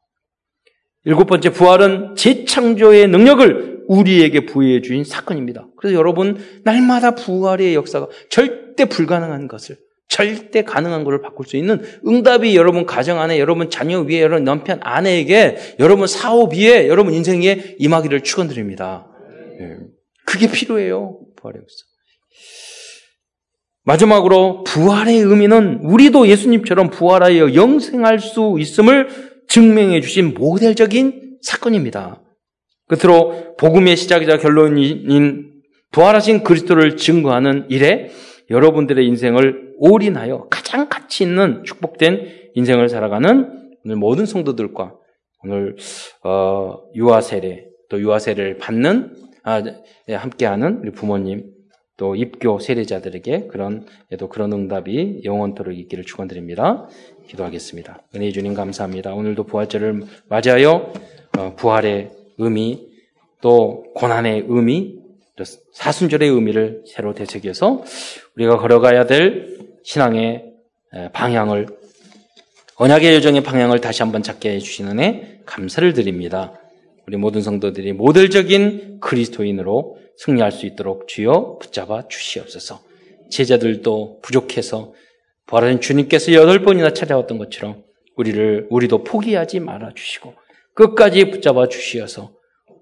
일곱 1.04 1.26
번째 1.26 1.50
부활은 1.50 2.16
재창조의 2.16 3.08
능력을 3.08 3.84
우리에게 3.86 4.46
부여해 4.46 4.80
주신 4.80 5.04
사건입니다. 5.04 5.68
그래서 5.76 5.96
여러분 5.96 6.38
날마다 6.64 7.14
부활의 7.14 7.74
역사가 7.74 8.08
절대 8.30 8.86
불가능한 8.86 9.48
것을 9.48 9.76
절대 10.08 10.62
가능한 10.62 11.04
것을 11.04 11.20
바꿀 11.20 11.46
수 11.46 11.56
있는 11.56 11.82
응답이 12.06 12.56
여러분 12.56 12.86
가정 12.86 13.20
안에 13.20 13.38
여러분 13.38 13.68
자녀 13.68 14.00
위에 14.00 14.20
여러분 14.20 14.44
남편 14.44 14.80
아내에게 14.82 15.56
여러분 15.80 16.06
사업 16.06 16.54
위에 16.54 16.88
여러분 16.88 17.12
인생에 17.12 17.76
임하기를 17.78 18.22
축원드립니다. 18.22 19.06
예. 19.60 19.76
그게 20.24 20.50
필요해요. 20.50 21.18
부활의 21.36 21.60
역사. 21.60 21.74
마지막으로 23.86 24.64
부활의 24.64 25.18
의미는 25.18 25.80
우리도 25.82 26.28
예수님처럼 26.28 26.88
부활하여 26.88 27.54
영생할 27.54 28.18
수 28.18 28.56
있음을 28.58 29.33
증명해 29.48 30.00
주신 30.00 30.34
모델적인 30.34 31.38
사건입니다. 31.42 32.22
끝으로 32.86 33.56
복음의 33.56 33.96
시작이자 33.96 34.38
결론인 34.38 35.62
부활하신 35.92 36.42
그리스도를 36.42 36.96
증거하는 36.96 37.66
일에 37.70 38.10
여러분들의 38.50 39.06
인생을 39.06 39.74
올인하여 39.78 40.48
가장 40.50 40.88
가치 40.88 41.24
있는 41.24 41.64
축복된 41.64 42.50
인생을 42.54 42.88
살아가는 42.88 43.78
오늘 43.84 43.96
모든 43.96 44.26
성도들과 44.26 44.96
오늘 45.42 45.76
어, 46.22 46.78
유아 46.94 47.20
세례 47.20 47.66
또 47.88 48.00
유아 48.00 48.18
세례를 48.18 48.58
받는 48.58 49.14
아, 49.42 49.62
네, 49.62 50.14
함께하는 50.14 50.80
우리 50.82 50.90
부모님 50.90 51.54
또 51.96 52.16
입교 52.16 52.58
세례자들에게 52.58 53.46
그런 53.46 53.86
또 54.18 54.28
그런 54.28 54.52
응답이 54.52 55.20
영원토록 55.24 55.78
있기를 55.78 56.04
축원드립니다. 56.04 56.88
기도하겠습니다. 57.28 58.02
은혜 58.14 58.30
주님 58.30 58.54
감사합니다. 58.54 59.14
오늘도 59.14 59.44
부활절을 59.44 60.02
맞이하여 60.28 60.92
어, 61.38 61.54
부활의 61.56 62.10
의미 62.38 62.86
또 63.40 63.84
고난의 63.94 64.46
의미 64.48 65.04
사순절의 65.72 66.28
의미를 66.28 66.82
새로 66.86 67.12
되새겨서 67.14 67.82
우리가 68.36 68.58
걸어가야 68.58 69.06
될 69.06 69.58
신앙의 69.82 70.52
방향을 71.12 71.66
언약의 72.76 73.14
여정의 73.16 73.42
방향을 73.42 73.80
다시 73.80 74.02
한번 74.02 74.22
찾게 74.22 74.52
해주시는 74.54 75.00
애 75.00 75.40
감사를 75.44 75.92
드립니다. 75.92 76.60
우리 77.06 77.16
모든 77.16 77.42
성도들이 77.42 77.92
모델적인 77.92 79.00
그리스도인으로 79.00 79.98
승리할 80.16 80.52
수 80.52 80.66
있도록 80.66 81.06
주여 81.08 81.58
붙잡아 81.60 82.08
주시옵소서. 82.08 82.80
제자들도 83.30 84.20
부족해서 84.22 84.94
부활하신 85.46 85.80
주님께서 85.80 86.32
여덟 86.32 86.60
번이나 86.60 86.92
찾아왔던 86.92 87.38
것처럼 87.38 87.82
우리를 88.16 88.68
우리도 88.70 89.04
포기하지 89.04 89.60
말아 89.60 89.92
주시고 89.94 90.34
끝까지 90.74 91.30
붙잡아 91.30 91.68
주시어서 91.68 92.32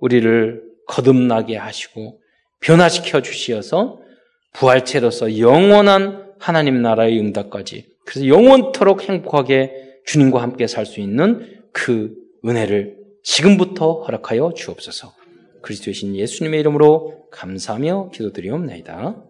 우리를 0.01 0.63
거듭나게 0.87 1.57
하시고 1.57 2.21
변화시켜 2.61 3.23
주시어서 3.23 4.01
부활체로서 4.53 5.39
영원한 5.39 6.33
하나님 6.39 6.83
나라의 6.83 7.19
응답까지 7.19 7.87
그래서 8.05 8.27
영원토록 8.27 9.09
행복하게 9.09 10.01
주님과 10.07 10.43
함께 10.43 10.67
살 10.67 10.85
수 10.87 11.01
있는 11.01 11.61
그 11.73 12.15
은혜를 12.45 12.97
지금부터 13.23 14.03
허락하여 14.03 14.53
주옵소서. 14.55 15.15
그리스도의 15.63 15.95
신 15.95 16.17
예수님의 16.17 16.59
이름으로 16.61 17.29
감사하며 17.31 18.11
기도드리옵나이다. 18.13 19.23